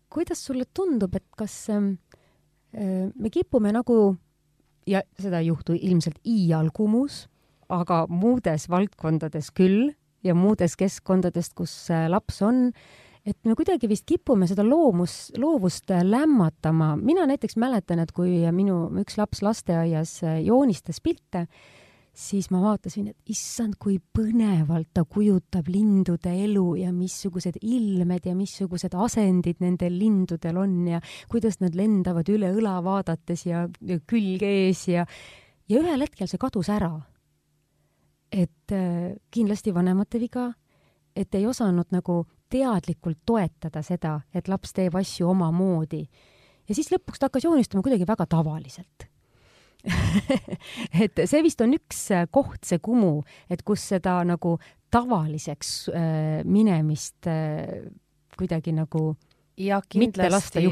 kuidas 0.09 0.45
sulle 0.45 0.65
tundub, 0.73 1.15
et 1.15 1.25
kas 1.37 1.69
ähm, 1.69 1.95
me 2.73 3.29
kipume 3.29 3.71
nagu 3.75 4.15
ja 4.87 5.03
seda 5.19 5.39
ei 5.39 5.49
juhtu 5.51 5.75
ilmselt 5.77 6.19
iial 6.27 6.71
Kumus, 6.73 7.27
aga 7.71 8.03
muudes 8.09 8.67
valdkondades 8.71 9.51
küll 9.55 9.93
ja 10.23 10.35
muudes 10.35 10.75
keskkondades, 10.79 11.51
kus 11.55 11.73
laps 12.09 12.41
on, 12.45 12.69
et 13.25 13.37
me 13.47 13.55
kuidagi 13.59 13.89
vist 13.91 14.05
kipume 14.07 14.47
seda 14.49 14.65
loomus, 14.67 15.31
loovust 15.39 15.91
lämmatama. 16.03 16.95
mina 16.97 17.25
näiteks 17.27 17.57
mäletan, 17.57 17.99
et 18.03 18.11
kui 18.11 18.41
minu 18.51 18.87
üks 19.03 19.17
laps 19.19 19.41
lasteaias 19.43 20.19
joonistas 20.43 21.01
pilte, 21.01 21.47
siis 22.13 22.49
ma 22.53 22.61
vaatasin, 22.61 23.09
et 23.09 23.31
issand, 23.33 23.75
kui 23.81 23.97
põnevalt 23.97 24.91
ta 24.93 25.03
kujutab 25.09 25.67
lindude 25.73 26.29
elu 26.45 26.65
ja 26.83 26.91
missugused 26.93 27.57
ilmed 27.61 28.27
ja 28.29 28.35
missugused 28.37 28.93
asendid 28.93 29.63
nendel 29.63 29.95
lindudel 29.97 30.59
on 30.61 30.75
ja 30.91 31.01
kuidas 31.31 31.57
nad 31.63 31.75
lendavad 31.77 32.29
üle 32.29 32.51
õla 32.53 32.77
vaadates 32.85 33.47
ja, 33.49 33.65
ja 33.81 33.97
külg 34.09 34.45
ees 34.45 34.85
ja, 34.91 35.07
ja 35.69 35.81
ühel 35.81 36.05
hetkel 36.05 36.29
see 36.29 36.41
kadus 36.41 36.69
ära. 36.73 36.93
et 38.33 38.71
äh, 38.73 39.13
kindlasti 39.29 39.73
vanemate 39.73 40.19
viga, 40.21 40.51
et 41.15 41.35
ei 41.35 41.45
osanud 41.45 41.89
nagu 41.93 42.23
teadlikult 42.49 43.19
toetada 43.25 43.81
seda, 43.85 44.19
et 44.33 44.47
laps 44.47 44.73
teeb 44.73 44.95
asju 44.95 45.29
omamoodi. 45.29 46.05
ja 46.69 46.75
siis 46.75 46.93
lõpuks 46.93 47.17
ta 47.17 47.25
hakkas 47.25 47.49
joonistama 47.49 47.81
kuidagi 47.81 48.05
väga 48.05 48.29
tavaliselt 48.29 49.12
et 51.03 51.19
see 51.27 51.43
vist 51.43 51.61
on 51.63 51.75
üks 51.75 52.05
äh, 52.15 52.25
koht, 52.31 52.61
see 52.67 52.79
Kumu, 52.83 53.17
et 53.51 53.65
kus 53.67 53.83
seda 53.93 54.21
nagu 54.27 54.55
tavaliseks 54.93 55.73
äh, 55.91 56.39
minemist 56.47 57.27
äh, 57.27 57.83
kuidagi 58.37 58.73
nagu 58.75 59.13
ja 59.57 59.81
kindlasti, 59.89 60.63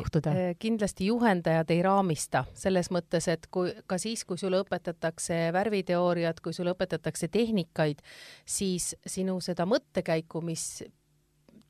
kindlasti 0.60 1.06
juhendajad 1.12 1.70
ei 1.74 1.82
raamista. 1.86 2.46
Selles 2.58 2.90
mõttes, 2.94 3.28
et 3.32 3.46
kui 3.54 3.74
ka 3.88 4.00
siis, 4.02 4.24
kui 4.26 4.40
sulle 4.42 4.62
õpetatakse 4.64 5.52
värviteooriat, 5.54 6.42
kui 6.42 6.54
sulle 6.54 6.74
õpetatakse 6.74 7.30
tehnikaid, 7.32 8.02
siis 8.46 8.96
sinu 9.06 9.40
seda 9.44 9.68
mõttekäiku, 9.70 10.42
mis 10.46 10.82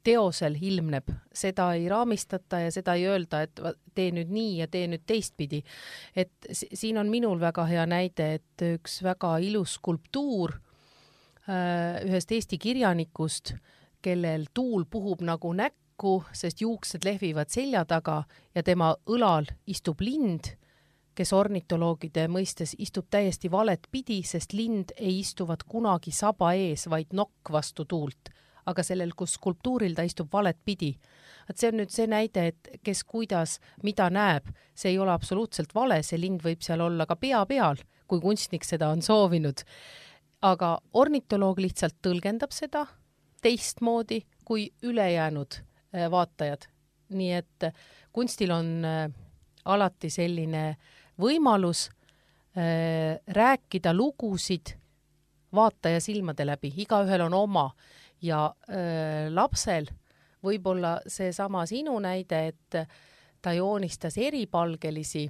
teosel 0.03 0.55
ilmneb, 0.61 1.09
seda 1.33 1.71
ei 1.77 1.87
raamistata 1.89 2.59
ja 2.65 2.71
seda 2.73 2.95
ei 2.97 3.07
öelda, 3.09 3.41
et 3.45 3.59
tee 3.95 4.11
nüüd 4.15 4.31
nii 4.33 4.55
ja 4.61 4.67
tee 4.71 4.87
nüüd 4.91 5.03
teistpidi. 5.07 5.61
et 6.15 6.31
siin 6.51 6.97
on 6.97 7.09
minul 7.09 7.39
väga 7.39 7.65
hea 7.69 7.85
näide, 7.85 8.33
et 8.39 8.65
üks 8.73 9.01
väga 9.03 9.37
ilus 9.37 9.77
skulptuur 9.79 10.55
äh, 11.49 12.01
ühest 12.05 12.31
Eesti 12.31 12.57
kirjanikust, 12.57 13.53
kellel 14.01 14.47
tuul 14.53 14.85
puhub 14.89 15.21
nagu 15.21 15.53
näkku, 15.53 16.23
sest 16.33 16.61
juuksed 16.61 17.05
lehvivad 17.05 17.49
selja 17.53 17.85
taga 17.85 18.23
ja 18.55 18.63
tema 18.63 18.95
õlal 19.05 19.45
istub 19.67 20.01
lind, 20.01 20.55
kes 21.15 21.33
ornitoloogide 21.33 22.25
mõistes 22.31 22.73
istub 22.79 23.09
täiesti 23.11 23.51
valet 23.51 23.87
pidi, 23.91 24.23
sest 24.23 24.53
lind 24.53 24.95
ei 24.97 25.19
istuvat 25.19 25.63
kunagi 25.63 26.11
saba 26.11 26.53
ees, 26.53 26.87
vaid 26.89 27.13
nokk 27.13 27.51
vastu 27.51 27.85
tuult 27.85 28.31
aga 28.65 28.83
sellel, 28.83 29.13
kus 29.17 29.37
skulptuuril 29.39 29.95
ta 29.95 30.05
istub 30.07 30.31
valet 30.33 30.57
pidi. 30.65 30.97
et 31.49 31.57
see 31.57 31.71
on 31.71 31.81
nüüd 31.81 31.91
see 31.91 32.07
näide, 32.07 32.47
et 32.47 32.79
kes 32.83 33.03
kuidas, 33.03 33.59
mida 33.83 34.09
näeb, 34.09 34.47
see 34.75 34.93
ei 34.93 34.99
ole 34.99 35.11
absoluutselt 35.11 35.75
vale, 35.75 36.01
see 36.03 36.19
lind 36.19 36.43
võib 36.43 36.61
seal 36.61 36.81
olla 36.81 37.05
ka 37.05 37.15
pea 37.15 37.45
peal, 37.45 37.81
kui 38.07 38.21
kunstnik 38.21 38.63
seda 38.63 38.89
on 38.89 39.01
soovinud. 39.01 39.63
aga 40.41 40.79
ornitoloog 40.93 41.59
lihtsalt 41.59 41.99
tõlgendab 42.01 42.51
seda 42.51 42.87
teistmoodi 43.41 44.21
kui 44.45 44.73
ülejäänud 44.83 45.51
äh, 45.95 46.11
vaatajad. 46.11 46.61
nii 47.11 47.33
et 47.33 47.63
kunstil 48.13 48.51
on 48.51 48.85
äh, 48.85 49.11
alati 49.65 50.09
selline 50.09 50.77
võimalus 51.19 51.89
äh, 51.89 53.19
rääkida 53.27 53.93
lugusid 53.93 54.77
vaataja 55.55 55.99
silmade 55.99 56.45
läbi, 56.45 56.71
igaühel 56.77 57.25
on 57.27 57.33
oma 57.33 57.65
ja 58.21 58.45
äh, 58.69 59.29
lapsel 59.33 59.89
võib-olla 60.43 60.99
seesama 61.07 61.65
sinu 61.69 61.99
näide, 62.01 62.47
et 62.47 62.87
ta 63.41 63.53
joonistas 63.53 64.17
eripalgelisi, 64.17 65.27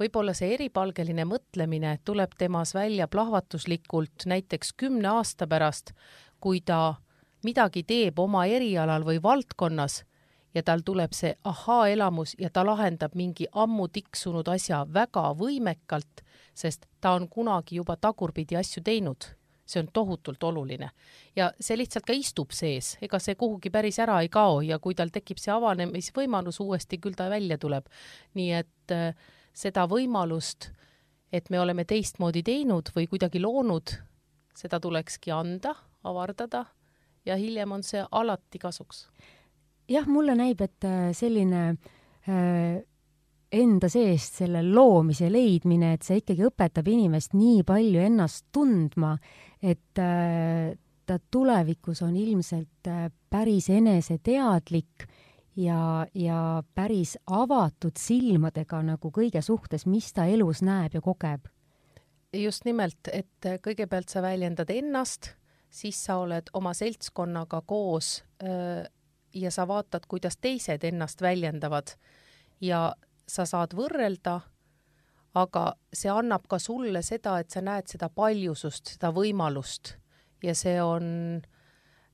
võib-olla 0.00 0.34
see 0.36 0.54
eripalgeline 0.54 1.24
mõtlemine 1.28 1.98
tuleb 2.04 2.36
temas 2.38 2.74
välja 2.74 3.08
plahvatuslikult 3.08 4.26
näiteks 4.26 4.72
kümne 4.76 5.08
aasta 5.16 5.46
pärast, 5.46 5.92
kui 6.40 6.60
ta 6.60 6.96
midagi 7.44 7.84
teeb 7.84 8.18
oma 8.18 8.46
erialal 8.46 9.04
või 9.04 9.22
valdkonnas 9.22 10.02
ja 10.54 10.62
tal 10.62 10.84
tuleb 10.84 11.12
see 11.12 11.34
ahaa-elamus 11.44 12.36
ja 12.38 12.50
ta 12.50 12.64
lahendab 12.66 13.14
mingi 13.14 13.46
ammu 13.52 13.88
tiksunud 13.88 14.48
asja 14.48 14.84
väga 14.94 15.32
võimekalt, 15.38 16.22
sest 16.54 16.86
ta 17.00 17.14
on 17.18 17.28
kunagi 17.28 17.80
juba 17.80 17.96
tagurpidi 17.96 18.56
asju 18.56 18.82
teinud. 18.82 19.24
See 19.66 19.80
on 19.80 19.88
tohutult 19.92 20.42
oluline 20.44 20.90
ja 21.36 21.50
see 21.60 21.78
lihtsalt 21.78 22.06
ka 22.06 22.16
istub 22.16 22.52
sees, 22.52 22.94
ega 23.02 23.18
see 23.18 23.36
kuhugi 23.40 23.72
päris 23.72 23.98
ära 24.02 24.20
ei 24.22 24.28
kao 24.28 24.60
ja 24.64 24.78
kui 24.78 24.94
tal 24.94 25.12
tekib 25.14 25.40
see 25.40 25.52
avanemisvõimalus 25.54 26.60
uuesti, 26.60 26.98
küll 26.98 27.16
ta 27.16 27.30
välja 27.32 27.58
tuleb. 27.58 27.88
nii 28.34 28.50
et 28.52 28.92
äh, 28.92 29.14
seda 29.54 29.86
võimalust, 29.90 30.70
et 31.32 31.50
me 31.50 31.60
oleme 31.60 31.84
teistmoodi 31.84 32.42
teinud 32.42 32.90
või 32.96 33.08
kuidagi 33.10 33.40
loonud, 33.40 33.96
seda 34.54 34.80
tulekski 34.80 35.32
anda, 35.34 35.74
avardada 36.04 36.66
ja 37.24 37.36
hiljem 37.36 37.72
on 37.72 37.82
see 37.82 38.04
alati 38.10 38.58
kasuks 38.58 39.08
jah, 39.88 40.06
mulle 40.08 40.34
näib, 40.38 40.60
et 40.64 40.86
äh, 40.88 41.12
selline 41.16 41.62
äh, 42.28 42.82
enda 43.54 43.90
seest 43.92 44.40
selle 44.40 44.64
loomise 44.66 45.28
leidmine, 45.32 45.94
et 45.94 46.06
see 46.06 46.20
ikkagi 46.22 46.46
õpetab 46.48 46.88
inimest 46.90 47.36
nii 47.38 47.62
palju 47.66 48.02
ennast 48.08 48.48
tundma, 48.54 49.14
et 49.64 50.00
äh, 50.00 50.74
ta 51.06 51.18
tulevikus 51.30 52.02
on 52.04 52.16
ilmselt 52.16 52.88
äh, 52.88 53.08
päris 53.30 53.70
eneseteadlik 53.72 55.06
ja, 55.56 56.06
ja 56.14 56.62
päris 56.74 57.16
avatud 57.26 57.96
silmadega 57.98 58.82
nagu 58.84 59.12
kõige 59.14 59.42
suhtes, 59.42 59.86
mis 59.86 60.12
ta 60.12 60.26
elus 60.28 60.62
näeb 60.62 60.98
ja 60.98 61.00
kogeb. 61.00 61.48
just 62.34 62.64
nimelt, 62.64 63.08
et 63.12 63.46
kõigepealt 63.62 64.10
sa 64.10 64.22
väljendad 64.22 64.70
ennast, 64.70 65.34
siis 65.70 65.98
sa 66.04 66.18
oled 66.22 66.50
oma 66.52 66.74
seltskonnaga 66.74 67.62
koos 67.66 68.24
äh, 68.42 68.84
ja 69.34 69.50
sa 69.50 69.68
vaatad, 69.68 70.06
kuidas 70.08 70.36
teised 70.36 70.84
ennast 70.84 71.22
väljendavad 71.22 71.94
ja 72.60 72.94
sa 73.28 73.46
saad 73.48 73.74
võrrelda, 73.74 74.40
aga 75.34 75.64
see 75.92 76.10
annab 76.10 76.46
ka 76.48 76.58
sulle 76.58 77.02
seda, 77.02 77.38
et 77.40 77.50
sa 77.50 77.62
näed 77.64 77.90
seda 77.90 78.08
paljusust, 78.08 78.94
seda 78.94 79.10
võimalust 79.14 79.96
ja 80.42 80.54
see 80.54 80.76
on 80.82 81.42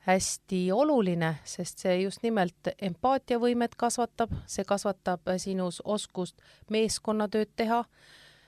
hästi 0.06 0.60
oluline, 0.72 1.34
sest 1.44 1.84
see 1.84 1.98
just 2.02 2.22
nimelt 2.22 2.72
empaatiavõimet 2.78 3.76
kasvatab, 3.76 4.32
see 4.46 4.64
kasvatab 4.64 5.28
sinus 5.38 5.82
oskust 5.84 6.40
meeskonnatööd 6.72 7.52
teha, 7.56 7.82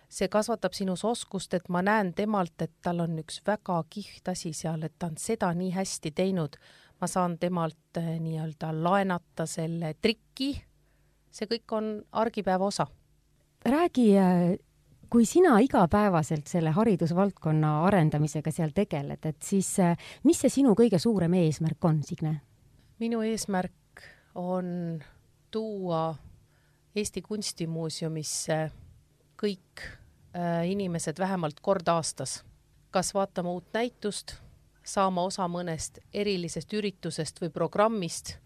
see 0.08 0.28
kasvatab 0.32 0.72
sinus 0.72 1.04
oskust, 1.04 1.52
et 1.54 1.68
ma 1.68 1.82
näen 1.84 2.14
temalt, 2.16 2.56
et 2.62 2.72
tal 2.82 3.04
on 3.04 3.18
üks 3.20 3.42
väga 3.46 3.82
kihvt 3.90 4.32
asi 4.32 4.54
seal, 4.56 4.86
et 4.88 4.96
ta 4.98 5.12
on 5.12 5.20
seda 5.20 5.52
nii 5.56 5.74
hästi 5.76 6.14
teinud 6.16 6.56
ma 7.02 7.08
saan 7.10 7.34
temalt 7.38 7.98
eh, 7.98 8.18
nii-öelda 8.22 8.70
laenata 8.78 9.46
selle 9.50 9.94
triki. 9.98 10.54
see 11.32 11.48
kõik 11.48 11.72
on 11.74 11.86
argipäeva 12.12 12.68
osa. 12.68 12.86
Räägi, 13.64 14.06
kui 15.10 15.26
sina 15.26 15.58
igapäevaselt 15.58 16.46
selle 16.46 16.70
haridusvaldkonna 16.70 17.84
arendamisega 17.86 18.50
seal 18.50 18.72
tegeled, 18.74 19.24
et 19.28 19.42
siis 19.42 19.76
mis 20.24 20.40
see 20.40 20.50
sinu 20.50 20.74
kõige 20.78 20.98
suurem 20.98 21.34
eesmärk 21.42 21.84
on, 21.84 22.02
Signe? 22.02 22.40
minu 23.02 23.20
eesmärk 23.26 24.04
on 24.34 25.02
tuua 25.50 26.14
Eesti 26.94 27.22
Kunstimuuseumisse 27.22 28.70
kõik 29.42 29.82
äh, 30.36 30.68
inimesed 30.70 31.18
vähemalt 31.18 31.60
kord 31.60 31.88
aastas, 31.88 32.42
kas 32.90 33.14
vaatama 33.14 33.52
uut 33.56 33.68
näitust 33.74 34.36
saama 34.84 35.24
osa 35.24 35.46
mõnest 35.48 36.02
erilisest 36.12 36.72
üritusest 36.72 37.40
või 37.42 37.50
programmist, 37.54 38.36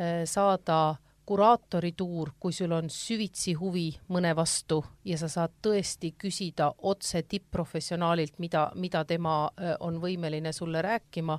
äh, 0.00 0.24
saada 0.24 0.96
kuraatorituur, 1.26 2.32
kui 2.40 2.52
sul 2.52 2.72
on 2.72 2.90
süvitsi 2.90 3.54
huvi 3.54 3.88
mõne 4.08 4.32
vastu 4.36 4.80
ja 5.04 5.18
sa 5.18 5.28
saad 5.28 5.54
tõesti 5.62 6.14
küsida 6.18 6.72
otse 6.78 7.22
tipp-professionaalilt, 7.22 8.38
mida, 8.38 8.70
mida 8.74 9.04
tema 9.04 9.44
äh, 9.46 9.74
on 9.80 10.00
võimeline 10.02 10.52
sulle 10.52 10.82
rääkima. 10.82 11.38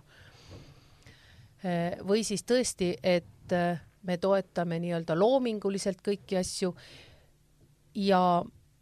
Äh, 1.66 2.00
või 2.08 2.24
siis 2.24 2.44
tõesti, 2.44 2.96
et 3.04 3.28
me 4.08 4.16
toetame 4.18 4.78
nii-öelda 4.80 5.18
loominguliselt 5.20 6.00
kõiki 6.06 6.38
asju 6.40 6.72
ja 8.00 8.22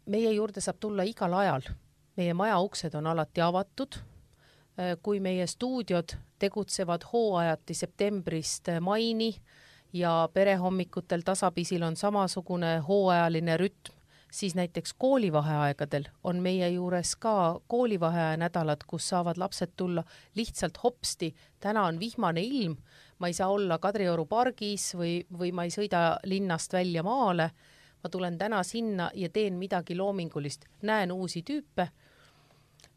meie 0.06 0.30
juurde 0.32 0.62
saab 0.62 0.78
tulla 0.78 1.02
igal 1.02 1.34
ajal. 1.34 1.62
meie 2.16 2.34
maja 2.34 2.58
uksed 2.60 2.94
on 2.94 3.06
alati 3.06 3.40
avatud 3.40 3.96
Äh, 4.80 4.96
kui 5.02 5.18
meie 5.20 5.46
stuudiod 5.50 6.14
tegutsevad 6.38 7.02
hooajati 7.12 7.74
septembrist 7.74 8.68
äh, 8.68 8.78
maini 8.80 9.34
ja 9.92 10.28
perehommikutel 10.32 11.22
tasapisil 11.24 11.82
on 11.82 11.96
samasugune 11.96 12.78
hooajaline 12.78 13.56
rütm, 13.56 13.94
siis 14.32 14.54
näiteks 14.54 14.94
koolivaheaegadel 14.98 16.04
on 16.24 16.36
meie 16.36 16.68
juures 16.68 17.16
ka 17.16 17.60
koolivaheaja 17.66 18.36
nädalad, 18.36 18.84
kus 18.86 19.08
saavad 19.08 19.38
lapsed 19.38 19.72
tulla 19.76 20.04
lihtsalt 20.34 20.78
hopsti, 20.82 21.34
täna 21.60 21.84
on 21.84 22.00
vihmane 22.00 22.40
ilm, 22.40 22.76
ma 23.18 23.26
ei 23.26 23.34
saa 23.34 23.48
olla 23.48 23.78
Kadrioru 23.78 24.26
pargis 24.26 24.94
või, 24.94 25.20
või 25.38 25.52
ma 25.52 25.64
ei 25.64 25.74
sõida 25.74 26.18
linnast 26.24 26.72
välja 26.72 27.02
maale, 27.02 27.50
ma 28.02 28.10
tulen 28.10 28.38
täna 28.38 28.62
sinna 28.62 29.10
ja 29.14 29.28
teen 29.28 29.58
midagi 29.58 29.96
loomingulist, 29.96 30.64
näen 30.82 31.12
uusi 31.12 31.42
tüüpe 31.42 31.88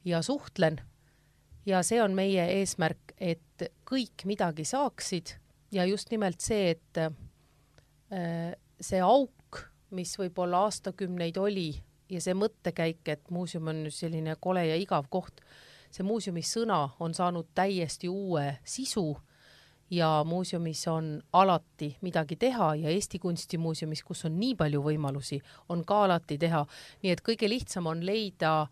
ja 0.05 0.21
suhtlen. 0.21 0.81
Ja 1.65 1.83
see 1.83 2.01
on 2.03 2.13
meie 2.13 2.45
eesmärk, 2.59 3.15
et 3.17 3.71
kõik 3.87 4.25
midagi 4.25 4.65
saaksid 4.67 5.37
ja 5.73 5.85
just 5.85 6.11
nimelt 6.11 6.41
see, 6.41 6.73
et 6.75 7.01
äh, 7.01 8.53
see 8.81 9.01
auk, 9.01 9.59
mis 9.93 10.15
võib-olla 10.19 10.65
aastakümneid 10.67 11.37
oli 11.37 11.71
ja 12.09 12.21
see 12.21 12.35
mõttekäik, 12.37 13.03
et 13.09 13.29
muuseum 13.33 13.69
on 13.71 13.85
selline 13.93 14.37
kole 14.41 14.65
ja 14.67 14.77
igav 14.79 15.09
koht, 15.13 15.41
see 15.93 16.05
muuseumi 16.05 16.43
sõna 16.45 16.87
on 17.03 17.13
saanud 17.13 17.51
täiesti 17.55 18.09
uue 18.09 18.57
sisu 18.65 19.11
ja 19.93 20.23
muuseumis 20.25 20.87
on 20.87 21.21
alati 21.33 21.91
midagi 22.01 22.35
teha 22.35 22.73
ja 22.75 22.89
Eesti 22.89 23.19
Kunstimuuseumis, 23.19 24.03
kus 24.03 24.25
on 24.25 24.39
nii 24.39 24.55
palju 24.57 24.81
võimalusi, 24.81 25.41
on 25.69 25.83
ka 25.85 26.03
alati 26.07 26.37
teha. 26.41 26.65
nii 27.03 27.11
et 27.13 27.21
kõige 27.21 27.49
lihtsam 27.49 27.87
on 27.87 28.05
leida 28.05 28.67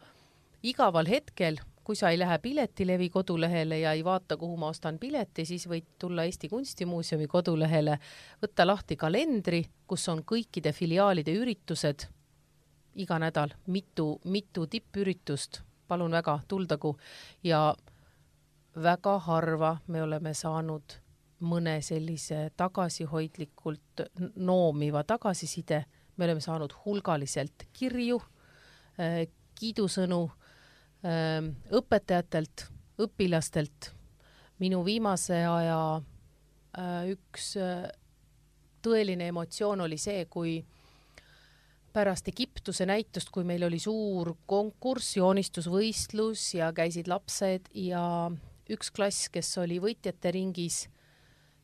igaval 0.64 1.10
hetkel 1.10 1.60
kui 1.84 1.96
sa 1.96 2.10
ei 2.10 2.20
lähe 2.20 2.38
Piletilevi 2.40 3.10
kodulehele 3.10 3.80
ja 3.80 3.92
ei 3.92 4.04
vaata, 4.04 4.38
kuhu 4.38 4.58
ma 4.58 4.70
ostan 4.70 5.00
pileti, 5.00 5.46
siis 5.46 5.68
võid 5.70 5.88
tulla 6.00 6.24
Eesti 6.24 6.50
Kunstimuuseumi 6.50 7.28
kodulehele, 7.28 7.98
võtta 8.42 8.68
lahti 8.68 8.96
kalendri, 8.96 9.64
kus 9.88 10.08
on 10.10 10.24
kõikide 10.24 10.74
filiaalide 10.74 11.34
üritused 11.34 12.08
iga 12.96 13.20
nädal, 13.20 13.54
mitu, 13.68 14.20
mitu 14.24 14.68
tippüritust, 14.68 15.62
palun 15.88 16.12
väga, 16.12 16.40
tuldagu. 16.48 16.96
Ja 17.44 17.74
väga 18.76 19.18
harva 19.20 19.78
me 19.88 20.04
oleme 20.04 20.34
saanud 20.34 20.98
mõne 21.42 21.80
sellise 21.82 22.52
tagasihoidlikult 22.58 24.06
noomiva 24.36 25.04
tagasiside, 25.04 25.84
me 26.18 26.26
oleme 26.28 26.44
saanud 26.44 26.74
hulgaliselt 26.86 27.66
kirju, 27.74 28.22
äh, 29.00 29.26
kiidusõnu 29.56 30.22
õpetajatelt, 31.02 32.68
õpilastelt. 33.02 33.92
minu 34.62 34.84
viimase 34.86 35.40
aja 35.46 36.02
üks 37.10 37.56
tõeline 38.82 39.28
emotsioon 39.32 39.82
oli 39.82 39.98
see, 39.98 40.26
kui 40.30 40.60
pärast 41.94 42.28
Egiptuse 42.32 42.86
näitust, 42.86 43.30
kui 43.34 43.44
meil 43.48 43.64
oli 43.68 43.80
suur 43.80 44.36
konkurss, 44.48 45.18
joonistusvõistlus 45.18 46.54
ja 46.56 46.72
käisid 46.74 47.10
lapsed 47.12 47.68
ja 47.76 48.04
üks 48.72 48.92
klass, 48.96 49.30
kes 49.30 49.50
oli 49.60 49.80
võitjate 49.84 50.32
ringis, 50.32 50.86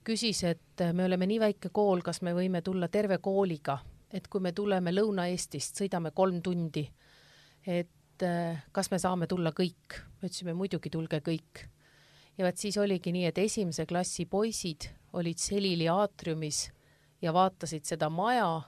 küsis, 0.08 0.43
et 0.43 0.84
me 0.93 1.08
oleme 1.08 1.28
nii 1.30 1.39
väike 1.39 1.71
kool, 1.76 2.04
kas 2.04 2.21
me 2.21 2.34
võime 2.36 2.62
tulla 2.63 2.89
terve 2.91 3.19
kooliga, 3.23 3.80
et 4.12 4.28
kui 4.28 4.43
me 4.43 4.52
tuleme 4.56 4.91
Lõuna-Eestist, 4.91 5.80
sõidame 5.80 6.12
kolm 6.15 6.41
tundi, 6.43 6.84
et 7.67 7.91
et 8.17 8.25
äh, 8.25 8.63
kas 8.73 8.89
me 8.91 8.97
saame 8.99 9.27
tulla 9.27 9.51
kõik. 9.53 10.01
me 10.21 10.30
ütlesime 10.30 10.53
muidugi, 10.58 10.89
tulge 10.89 11.19
kõik. 11.21 11.67
ja 12.38 12.45
vot 12.45 12.58
siis 12.58 12.77
oligi 12.77 13.12
nii, 13.12 13.25
et 13.30 13.38
esimese 13.38 13.86
klassi 13.86 14.25
poisid 14.25 14.89
olid 15.13 15.38
selili 15.38 15.88
aatriumis 15.88 16.69
ja 17.21 17.34
vaatasid 17.34 17.86
seda 17.86 18.10
maja, 18.10 18.62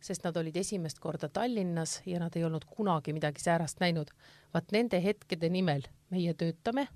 sest 0.00 0.24
nad 0.24 0.36
olid 0.36 0.56
esimest 0.56 0.98
korda 0.98 1.28
Tallinnas 1.28 2.00
ja 2.06 2.20
nad 2.22 2.36
ei 2.36 2.44
olnud 2.44 2.64
kunagi 2.64 3.12
midagi 3.12 3.42
säärast 3.42 3.80
näinud. 3.80 4.10
vaat 4.54 4.72
nende 4.72 5.02
hetkede 5.02 5.48
nimel 5.48 5.82
meie 6.10 6.34
töötame, 6.34 6.88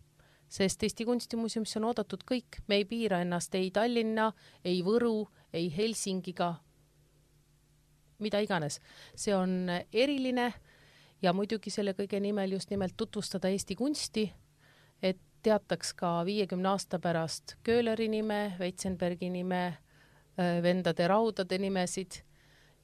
sest 0.49 0.83
Eesti 0.83 1.05
Kunstimuuseumisse 1.05 1.79
on 1.79 1.91
oodatud 1.91 2.23
kõik, 2.23 2.63
me 2.69 2.77
ei 2.77 2.85
piira 2.85 3.21
ennast 3.21 3.55
ei 3.55 3.71
Tallinna, 3.71 4.33
ei 4.65 4.83
Võru, 4.83 5.29
ei 5.53 5.73
Helsingiga, 5.77 6.55
mida 8.19 8.39
iganes. 8.39 8.81
see 9.17 9.35
on 9.35 9.67
eriline 9.93 10.53
ja 11.23 11.33
muidugi 11.33 11.71
selle 11.71 11.95
kõige 11.97 12.21
nimel 12.21 12.53
just 12.57 12.71
nimelt 12.71 12.97
tutvustada 12.97 13.49
Eesti 13.49 13.77
kunsti, 13.77 14.27
et 15.03 15.19
teataks 15.43 15.93
ka 15.97 16.21
viiekümne 16.25 16.69
aasta 16.69 16.99
pärast 16.99 17.57
Köhleri 17.65 18.09
nime, 18.09 18.57
Weitzenbergi 18.61 19.31
nime, 19.31 19.79
vendade 20.63 21.09
raudade 21.09 21.59
nimesid 21.59 22.23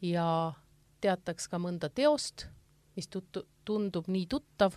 ja 0.02 0.52
teataks 1.00 1.48
ka 1.48 1.60
mõnda 1.60 1.88
teost, 1.88 2.46
mis 2.96 3.08
tuttu-, 3.08 3.46
tundub 3.64 4.08
nii 4.08 4.26
tuttav, 4.26 4.76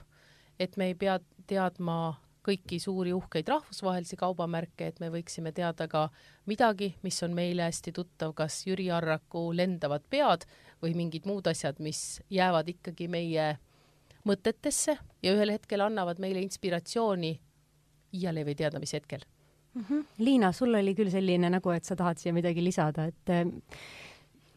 et 0.59 0.77
me 0.77 0.91
ei 0.91 0.95
pea 0.95 1.19
teadma 1.47 2.19
kõiki 2.49 2.79
suuri 2.81 3.13
uhkeid 3.13 3.47
rahvusvahelisi 3.51 4.17
kaubamärke, 4.19 4.89
et 4.89 4.99
me 5.03 5.11
võiksime 5.13 5.53
teada 5.55 5.87
ka 5.91 6.07
midagi, 6.49 6.93
mis 7.05 7.21
on 7.25 7.35
meile 7.37 7.67
hästi 7.67 7.93
tuttav, 7.95 8.33
kas 8.37 8.63
Jüri 8.67 8.89
Arraku 8.93 9.49
lendavad 9.55 10.05
pead 10.09 10.47
või 10.83 10.95
mingid 10.97 11.27
muud 11.29 11.47
asjad, 11.51 11.79
mis 11.83 12.21
jäävad 12.33 12.71
ikkagi 12.73 13.09
meie 13.11 13.51
mõtetesse 14.27 14.97
ja 15.23 15.35
ühel 15.35 15.53
hetkel 15.55 15.83
annavad 15.85 16.19
meile 16.21 16.41
inspiratsiooni 16.43 17.33
iial 18.17 18.41
ei 18.41 18.47
või 18.47 18.57
teada, 18.57 18.81
mis 18.81 18.93
hetkel 18.95 19.23
mm. 19.23 19.83
-hmm. 19.83 20.05
Liina, 20.25 20.51
sul 20.51 20.75
oli 20.75 20.95
küll 20.97 21.11
selline 21.13 21.49
nägu, 21.49 21.71
et 21.71 21.85
sa 21.85 21.95
tahad 21.95 22.17
siia 22.17 22.33
midagi 22.33 22.63
lisada, 22.63 23.05
et 23.05 23.29
äh, 23.29 23.45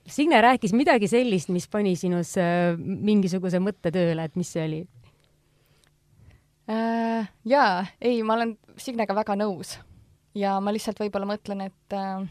Signe 0.06 0.40
rääkis 0.42 0.72
midagi 0.74 1.06
sellist, 1.08 1.48
mis 1.48 1.68
pani 1.68 1.94
sinus 1.96 2.34
äh, 2.36 2.74
mingisuguse 2.78 3.60
mõtte 3.62 3.92
tööle, 3.94 4.24
et 4.24 4.36
mis 4.36 4.50
see 4.50 4.64
oli 4.64 4.80
äh,? 6.72 7.28
jaa, 7.44 7.86
ei, 8.00 8.22
ma 8.22 8.38
olen 8.38 8.56
Signega 8.80 9.14
väga 9.14 9.36
nõus 9.38 9.76
ja 10.38 10.58
ma 10.60 10.72
lihtsalt 10.72 11.00
võib-olla 11.02 11.28
mõtlen, 11.28 11.66
et 11.68 11.96
äh, 11.96 12.24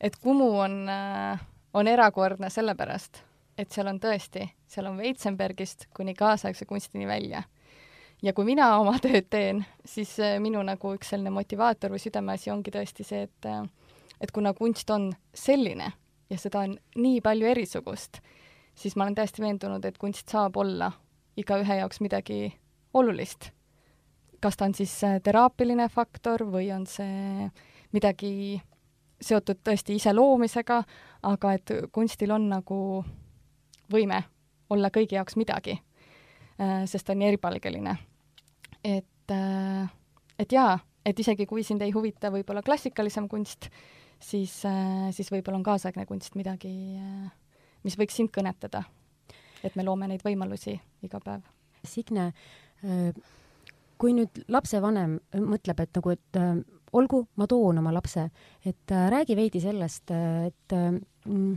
et 0.00 0.16
Kumu 0.22 0.50
on 0.60 0.88
äh,, 0.88 1.40
on 1.74 1.88
erakordne 1.88 2.50
sellepärast, 2.50 3.22
et 3.58 3.72
seal 3.72 3.88
on 3.92 4.00
tõesti, 4.00 4.48
seal 4.68 4.88
on 4.90 5.00
Weitzenbergist 5.00 5.88
kuni 5.96 6.14
kaasaegse 6.14 6.66
kunstini 6.68 7.06
välja 7.08 7.42
ja 8.22 8.32
kui 8.32 8.46
mina 8.48 8.72
oma 8.80 8.96
tööd 9.04 9.28
teen, 9.30 9.64
siis 9.84 10.14
äh, 10.20 10.38
minu 10.42 10.62
nagu 10.66 10.94
üks 10.96 11.12
selline 11.12 11.34
motivaator 11.34 11.94
või 11.94 12.02
südameasi 12.02 12.52
ongi 12.54 12.74
tõesti 12.74 13.06
see, 13.06 13.28
et 13.28 13.50
et 14.22 14.30
kuna 14.30 14.52
kunst 14.54 14.90
on 14.94 15.10
selline 15.34 15.90
ja 16.30 16.38
seda 16.38 16.62
on 16.62 16.76
nii 16.96 17.20
palju 17.24 17.48
erisugust, 17.50 18.20
siis 18.74 18.94
ma 18.96 19.04
olen 19.04 19.16
täiesti 19.18 19.42
veendunud, 19.42 19.84
et 19.84 19.98
kunst 19.98 20.30
saab 20.30 20.56
olla 20.56 20.92
igaühe 21.36 21.80
jaoks 21.80 22.00
midagi 22.04 22.52
olulist. 22.94 23.50
kas 24.40 24.56
ta 24.56 24.64
on 24.64 24.74
siis 24.74 25.04
äh, 25.04 25.20
teraapiline 25.22 25.88
faktor 25.88 26.44
või 26.50 26.72
on 26.74 26.86
see 26.86 27.48
midagi 27.92 28.60
seotud 29.20 29.60
tõesti 29.64 29.94
ise 29.94 30.12
loomisega, 30.12 30.82
aga 31.22 31.52
et 31.54 31.70
kunstil 31.92 32.30
on 32.30 32.48
nagu 32.48 33.04
võime 33.92 34.22
olla 34.70 34.90
kõigi 34.90 35.14
jaoks 35.14 35.36
midagi, 35.36 35.76
sest 36.58 37.06
ta 37.06 37.12
on 37.12 37.20
nii 37.20 37.28
eripalgeline 37.28 37.94
et, 38.84 39.30
äh, 39.30 39.88
et 40.38 40.52
jaa, 40.52 40.76
et 41.06 41.18
isegi 41.18 41.46
kui 41.46 41.64
sind 41.66 41.82
ei 41.82 41.94
huvita 41.94 42.30
võib-olla 42.34 42.62
klassikalisem 42.66 43.28
kunst, 43.30 43.70
siis, 44.20 44.62
äh, 44.68 45.10
siis 45.14 45.30
võib-olla 45.32 45.60
on 45.60 45.66
kaasaegne 45.66 46.06
kunst 46.06 46.36
midagi, 46.38 46.72
äh, 46.98 47.30
mis 47.84 47.98
võiks 47.98 48.18
sind 48.18 48.34
kõnetada. 48.34 48.84
et 49.62 49.76
me 49.76 49.84
loome 49.84 50.08
neid 50.08 50.24
võimalusi 50.26 50.72
iga 51.06 51.20
päev. 51.22 51.42
Signe, 51.86 52.32
kui 52.82 54.14
nüüd 54.16 54.42
lapsevanem 54.50 55.18
mõtleb, 55.38 55.82
et 55.84 55.98
nagu, 55.98 56.14
et 56.14 56.38
olgu, 56.98 57.20
ma 57.38 57.46
toon 57.46 57.78
oma 57.78 57.92
lapse, 57.94 58.24
et 58.66 58.90
räägi 58.90 59.36
veidi 59.38 59.60
sellest, 59.62 60.10
et 60.10 60.74
mm, 60.74 61.52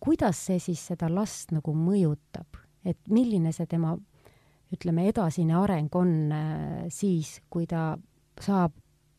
kuidas 0.00 0.44
see 0.48 0.60
siis 0.62 0.84
seda 0.92 1.10
last 1.12 1.50
nagu 1.56 1.74
mõjutab, 1.74 2.60
et 2.86 3.00
milline 3.10 3.52
see 3.54 3.66
tema 3.66 3.96
ütleme, 4.74 5.06
edasine 5.10 5.56
areng 5.58 5.94
on 5.94 6.12
äh, 6.34 6.86
siis, 6.90 7.40
kui 7.50 7.66
ta 7.70 7.94
saab 8.42 8.74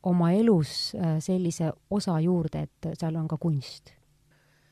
oma 0.07 0.31
elus 0.35 0.93
äh, 0.95 1.17
sellise 1.23 1.71
osa 1.91 2.17
juurde, 2.23 2.67
et 2.67 2.89
seal 2.99 3.15
on 3.19 3.27
ka 3.27 3.39
kunst. 3.41 3.93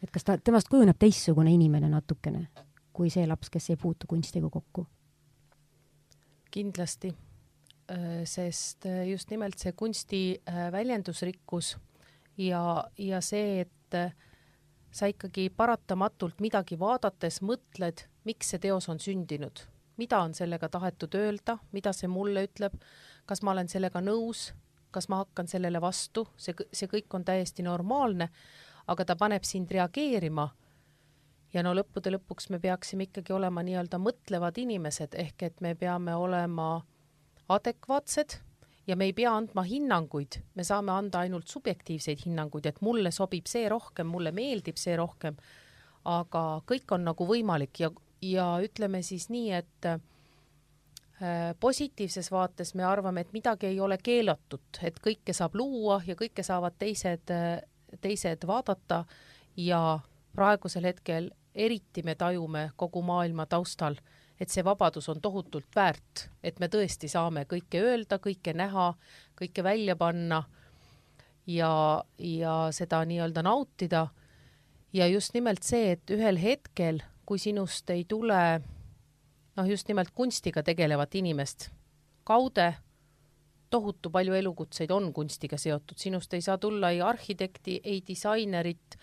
et 0.03 0.11
kas 0.11 0.23
ta, 0.23 0.37
temast 0.37 0.69
kujuneb 0.69 0.99
teistsugune 0.99 1.53
inimene 1.53 1.89
natukene 1.89 2.47
kui 2.95 3.09
see 3.11 3.25
laps, 3.27 3.49
kes 3.51 3.71
ei 3.73 3.79
puutu 3.79 4.07
kunstiga 4.07 4.49
kokku? 4.49 4.85
Kindlasti, 6.55 7.11
äh, 7.91 8.23
sest 8.23 8.87
just 9.09 9.31
nimelt 9.33 9.59
see 9.59 9.75
kunsti 9.77 10.21
väljendusrikkus 10.71 11.75
ja, 12.41 12.63
ja 12.97 13.21
see, 13.21 13.65
et 13.65 13.99
sa 14.95 15.07
ikkagi 15.11 15.49
paratamatult 15.51 16.39
midagi 16.43 16.77
vaadates 16.79 17.41
mõtled, 17.43 18.05
miks 18.23 18.53
see 18.53 18.61
teos 18.63 18.87
on 18.91 19.01
sündinud. 19.03 19.65
Mida 19.99 20.21
on 20.23 20.33
sellega 20.35 20.69
tahetud 20.71 21.15
öelda, 21.15 21.57
mida 21.75 21.91
see 21.95 22.07
mulle 22.11 22.45
ütleb, 22.47 22.75
kas 23.27 23.43
ma 23.43 23.53
olen 23.53 23.69
sellega 23.71 24.01
nõus, 24.03 24.49
kas 24.95 25.09
ma 25.11 25.19
hakkan 25.23 25.47
sellele 25.51 25.81
vastu, 25.83 26.25
see, 26.39 26.55
see 26.71 26.87
kõik 26.91 27.15
on 27.15 27.25
täiesti 27.27 27.63
normaalne, 27.63 28.29
aga 28.87 29.05
ta 29.05 29.15
paneb 29.19 29.43
sind 29.47 29.71
reageerima. 29.71 30.47
Ja 31.55 31.63
no 31.63 31.71
lõppude 31.75 32.11
lõpuks 32.15 32.49
me 32.51 32.59
peaksime 32.59 33.07
ikkagi 33.07 33.33
olema 33.35 33.63
nii-öelda 33.63 33.99
mõtlevad 34.01 34.57
inimesed, 34.59 35.15
ehk 35.15 35.47
et 35.47 35.61
me 35.63 35.71
peame 35.79 36.15
olema 36.15 36.81
adekvaatsed 37.55 38.39
ja 38.87 38.97
me 38.99 39.07
ei 39.09 39.13
pea 39.17 39.31
andma 39.33 39.63
hinnanguid, 39.65 40.39
me 40.55 40.65
saame 40.67 40.93
anda 40.93 41.23
ainult 41.23 41.47
subjektiivseid 41.49 42.25
hinnanguid, 42.25 42.67
et 42.69 42.81
mulle 42.85 43.11
sobib 43.15 43.47
see 43.49 43.69
rohkem, 43.71 44.09
mulle 44.11 44.33
meeldib 44.35 44.77
see 44.81 44.97
rohkem. 44.99 45.37
aga 46.05 46.61
kõik 46.69 46.91
on 46.93 47.01
nagu 47.01 47.25
võimalik 47.25 47.79
ja, 47.81 47.87
ja 48.21 48.43
ütleme 48.61 48.99
siis 49.01 49.25
nii, 49.33 49.47
et 49.57 49.87
äh, 49.89 51.55
positiivses 51.59 52.29
vaates 52.31 52.75
me 52.75 52.83
arvame, 52.85 53.21
et 53.21 53.31
midagi 53.33 53.71
ei 53.71 53.79
ole 53.79 53.97
keelatud, 53.97 54.83
et 54.83 54.99
kõike 55.01 55.33
saab 55.33 55.55
luua 55.55 56.01
ja 56.05 56.13
kõike 56.19 56.43
saavad 56.43 56.77
teised, 56.77 57.33
teised 58.01 58.45
vaadata 58.45 59.05
ja 59.57 59.81
praegusel 60.35 60.85
hetkel 60.85 61.31
eriti 61.55 62.03
me 62.03 62.15
tajume 62.15 62.69
kogu 62.75 63.01
maailma 63.01 63.45
taustal, 63.45 63.95
et 64.39 64.51
see 64.51 64.63
vabadus 64.63 65.07
on 65.09 65.21
tohutult 65.21 65.67
väärt, 65.75 66.27
et 66.43 66.59
me 66.59 66.67
tõesti 66.67 67.07
saame 67.07 67.45
kõike 67.49 67.81
öelda, 67.81 68.19
kõike 68.19 68.53
näha, 68.53 68.93
kõike 69.39 69.63
välja 69.63 69.95
panna 69.95 70.43
ja, 71.47 72.03
ja 72.17 72.55
seda 72.71 73.05
nii-öelda 73.05 73.43
nautida. 73.43 74.07
ja 74.93 75.07
just 75.07 75.33
nimelt 75.33 75.63
see, 75.63 75.91
et 75.91 76.11
ühel 76.11 76.37
hetkel 76.37 77.01
kui 77.25 77.39
sinust 77.41 77.89
ei 77.89 78.05
tule 78.07 78.61
noh, 79.55 79.67
just 79.67 79.87
nimelt 79.87 80.11
kunstiga 80.15 80.63
tegelevat 80.63 81.15
inimest, 81.15 81.69
kaude 82.27 82.73
tohutu 83.69 84.11
palju 84.13 84.35
elukutseid 84.37 84.91
on 84.93 85.11
kunstiga 85.13 85.57
seotud, 85.57 85.97
sinust 85.99 86.33
ei 86.33 86.43
saa 86.45 86.57
tulla 86.61 86.91
ei 86.93 87.01
arhitekti, 87.01 87.79
ei 87.83 88.01
disainerit 88.07 88.99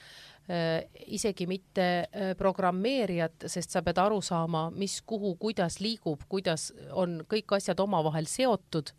isegi 1.07 1.47
mitte 1.47 1.87
äh, 2.03 2.33
programmeerijat, 2.39 3.47
sest 3.47 3.71
sa 3.71 3.83
pead 3.83 4.01
aru 4.03 4.21
saama, 4.23 4.71
mis, 4.75 5.01
kuhu, 5.07 5.37
kuidas 5.41 5.79
liigub, 5.81 6.25
kuidas 6.29 6.73
on 6.91 7.23
kõik 7.31 7.57
asjad 7.59 7.81
omavahel 7.81 8.27
seotud. 8.27 8.93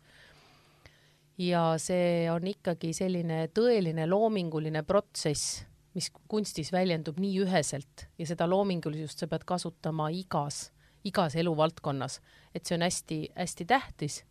ja 1.38 1.74
see 1.82 2.30
on 2.30 2.46
ikkagi 2.46 2.92
selline 2.94 3.48
tõeline 3.50 4.06
loominguline 4.06 4.84
protsess 4.86 5.64
mis 5.94 6.10
kunstis 6.28 6.72
väljendub 6.74 7.18
nii 7.22 7.40
üheselt 7.44 8.06
ja 8.18 8.26
seda 8.26 8.46
loomingulisust 8.50 9.22
sa 9.22 9.28
pead 9.30 9.46
kasutama 9.46 10.10
igas, 10.14 10.68
igas 11.06 11.36
eluvaldkonnas, 11.38 12.20
et 12.54 12.66
see 12.66 12.78
on 12.78 12.86
hästi-hästi 12.86 13.66
tähtis. 13.70 14.22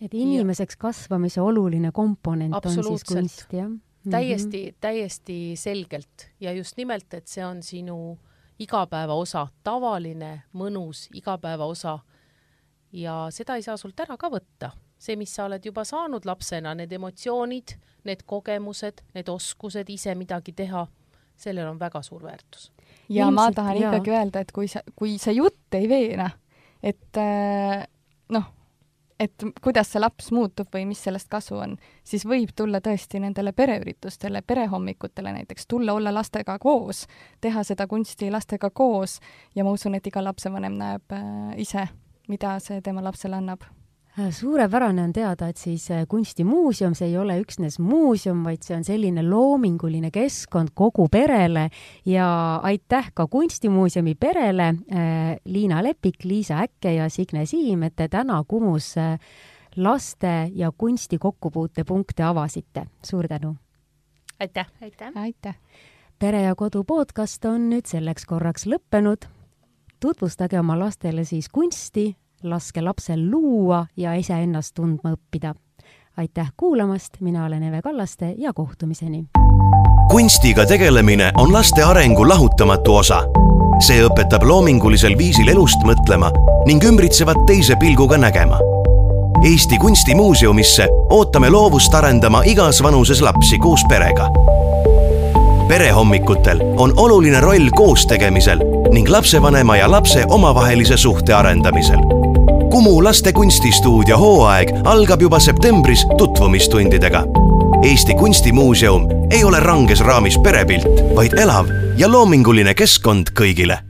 et 0.00 0.14
inimeseks 0.14 0.76
ja. 0.76 0.80
kasvamise 0.88 1.40
oluline 1.40 1.92
komponent 1.92 2.54
on 2.64 2.82
siis 2.84 3.04
kunst, 3.04 3.46
jah? 3.52 3.72
Täiesti 4.10 4.62
mm, 4.62 4.68
-hmm. 4.68 4.76
täiesti 4.80 5.56
selgelt 5.56 6.30
ja 6.40 6.52
just 6.52 6.76
nimelt, 6.76 7.14
et 7.14 7.26
see 7.26 7.44
on 7.46 7.62
sinu 7.62 8.18
igapäeva 8.58 9.14
osa, 9.14 9.46
tavaline, 9.64 10.42
mõnus 10.52 11.08
igapäeva 11.14 11.66
osa. 11.66 11.98
ja 12.92 13.26
seda 13.30 13.54
ei 13.54 13.62
saa 13.62 13.76
sult 13.76 14.00
ära 14.00 14.16
ka 14.16 14.28
võtta 14.28 14.70
see, 14.98 15.16
mis 15.16 15.34
sa 15.34 15.44
oled 15.44 15.64
juba 15.64 15.84
saanud 15.84 16.24
lapsena, 16.24 16.74
need 16.74 16.92
emotsioonid, 16.92 17.76
need 18.04 18.22
kogemused, 18.26 19.00
need 19.14 19.28
oskused 19.28 19.88
ise 19.88 20.14
midagi 20.14 20.52
teha, 20.52 20.86
sellel 21.36 21.68
on 21.68 21.78
väga 21.78 22.02
suur 22.02 22.22
väärtus 22.22 22.70
ja 23.10 23.26
Ilmselt, 23.26 23.34
ma 23.34 23.52
tahan 23.52 23.76
ikkagi 23.76 24.10
öelda, 24.10 24.44
et 24.44 24.52
kui 24.52 24.68
sa, 24.70 24.82
kui 24.96 25.16
see 25.18 25.34
jutt 25.38 25.78
ei 25.78 25.88
veena, 25.90 26.30
et 26.82 27.18
äh, 27.18 27.84
noh, 28.30 28.50
et 29.20 29.44
kuidas 29.62 29.92
see 29.92 30.00
laps 30.00 30.30
muutub 30.32 30.70
või 30.74 30.86
mis 30.88 31.02
sellest 31.04 31.28
kasu 31.32 31.58
on, 31.60 31.74
siis 32.04 32.24
võib 32.28 32.54
tulla 32.56 32.80
tõesti 32.84 33.20
nendele 33.20 33.52
pereüritustele, 33.52 34.42
perehommikutele 34.42 35.34
näiteks, 35.36 35.66
tulla 35.68 35.92
olla 35.92 36.14
lastega 36.14 36.58
koos, 36.58 37.04
teha 37.40 37.64
seda 37.66 37.86
kunsti 37.90 38.30
lastega 38.32 38.70
koos 38.70 39.18
ja 39.54 39.64
ma 39.64 39.74
usun, 39.76 39.98
et 39.98 40.06
iga 40.06 40.24
lapsevanem 40.24 40.78
näeb 40.80 41.16
äh, 41.16 41.52
ise, 41.60 41.88
mida 42.28 42.56
see 42.64 42.80
tema 42.80 43.04
lapsele 43.04 43.36
annab 43.36 43.68
suurepärane 44.30 45.02
on 45.02 45.12
teada, 45.12 45.48
et 45.48 45.56
siis 45.56 45.90
äh, 45.90 46.04
kunstimuuseum, 46.08 46.94
see 46.98 47.10
ei 47.10 47.18
ole 47.18 47.36
üksnes 47.40 47.78
muuseum, 47.82 48.42
vaid 48.44 48.64
see 48.66 48.76
on 48.76 48.84
selline 48.86 49.22
loominguline 49.26 50.10
keskkond 50.14 50.72
kogu 50.74 51.08
perele 51.12 51.68
ja 52.08 52.26
aitäh 52.66 53.12
ka 53.14 53.26
Kunstimuuseumi 53.26 54.14
perele 54.14 54.68
äh,, 54.68 55.36
Liina 55.44 55.82
Lepik, 55.84 56.24
Liisa 56.24 56.62
Äkke 56.64 56.94
ja 56.96 57.08
Signe 57.10 57.46
Siim, 57.46 57.82
et 57.86 57.96
te 57.96 58.08
täna 58.08 58.42
Kumus 58.48 58.96
äh, 58.98 59.16
laste 59.76 60.50
ja 60.54 60.72
kunsti 60.72 61.18
kokkupuutepunkte 61.18 62.22
avasite. 62.22 62.86
suur 63.04 63.28
tänu! 63.28 63.56
aitäh! 64.40 64.66
aitäh! 64.82 65.12
aitäh! 65.14 65.56
pere 66.18 66.42
ja 66.42 66.54
Kodu 66.54 66.84
podcast 66.84 67.44
on 67.44 67.70
nüüd 67.70 67.86
selleks 67.86 68.26
korraks 68.26 68.66
lõppenud. 68.66 69.28
tutvustage 70.00 70.58
oma 70.60 70.78
lastele 70.78 71.24
siis 71.24 71.48
kunsti, 71.48 72.16
laske 72.42 72.82
lapsel 72.82 73.30
luua 73.30 73.86
ja 73.96 74.14
iseennast 74.14 74.74
tundma 74.74 75.14
õppida. 75.14 75.54
aitäh 76.16 76.52
kuulamast, 76.56 77.20
mina 77.20 77.44
olen 77.44 77.62
Eve 77.62 77.82
Kallaste 77.82 78.34
ja 78.38 78.52
kohtumiseni! 78.52 79.24
kunstiga 80.10 80.66
tegelemine 80.66 81.32
on 81.36 81.52
laste 81.52 81.82
arengu 81.82 82.28
lahutamatu 82.28 82.96
osa. 82.96 83.22
see 83.80 84.02
õpetab 84.04 84.42
loomingulisel 84.44 85.14
viisil 85.18 85.48
elust 85.48 85.84
mõtlema 85.86 86.32
ning 86.66 86.84
ümbritsevat 86.84 87.46
teise 87.46 87.76
pilguga 87.80 88.18
nägema. 88.18 88.58
Eesti 89.44 89.78
Kunstimuuseumisse 89.78 90.88
ootame 91.10 91.48
loovust 91.50 91.94
arendama 91.94 92.42
igas 92.44 92.82
vanuses 92.82 93.22
lapsi 93.22 93.58
koos 93.58 93.84
perega. 93.88 94.28
perehommikutel 95.68 96.60
on 96.76 96.92
oluline 96.96 97.40
roll 97.40 97.70
koostegemisel 97.76 98.60
ning 98.92 99.08
lapsevanema 99.08 99.76
ja 99.76 99.90
lapse 99.90 100.24
omavahelise 100.28 100.96
suhte 100.96 101.34
arendamisel 101.34 102.29
Kumu 102.70 103.04
laste 103.04 103.32
kunstistuudio 103.32 104.18
hooaeg 104.18 104.68
algab 104.84 105.22
juba 105.22 105.40
septembris 105.40 106.06
tutvumistundidega. 106.18 107.24
Eesti 107.82 108.14
Kunstimuuseum 108.14 109.08
ei 109.30 109.44
ole 109.44 109.60
ranges 109.60 110.00
raamis 110.00 110.38
perepilt, 110.38 110.86
vaid 111.16 111.38
elav 111.38 111.66
ja 111.98 112.12
loominguline 112.12 112.74
keskkond 112.74 113.34
kõigile 113.34 113.89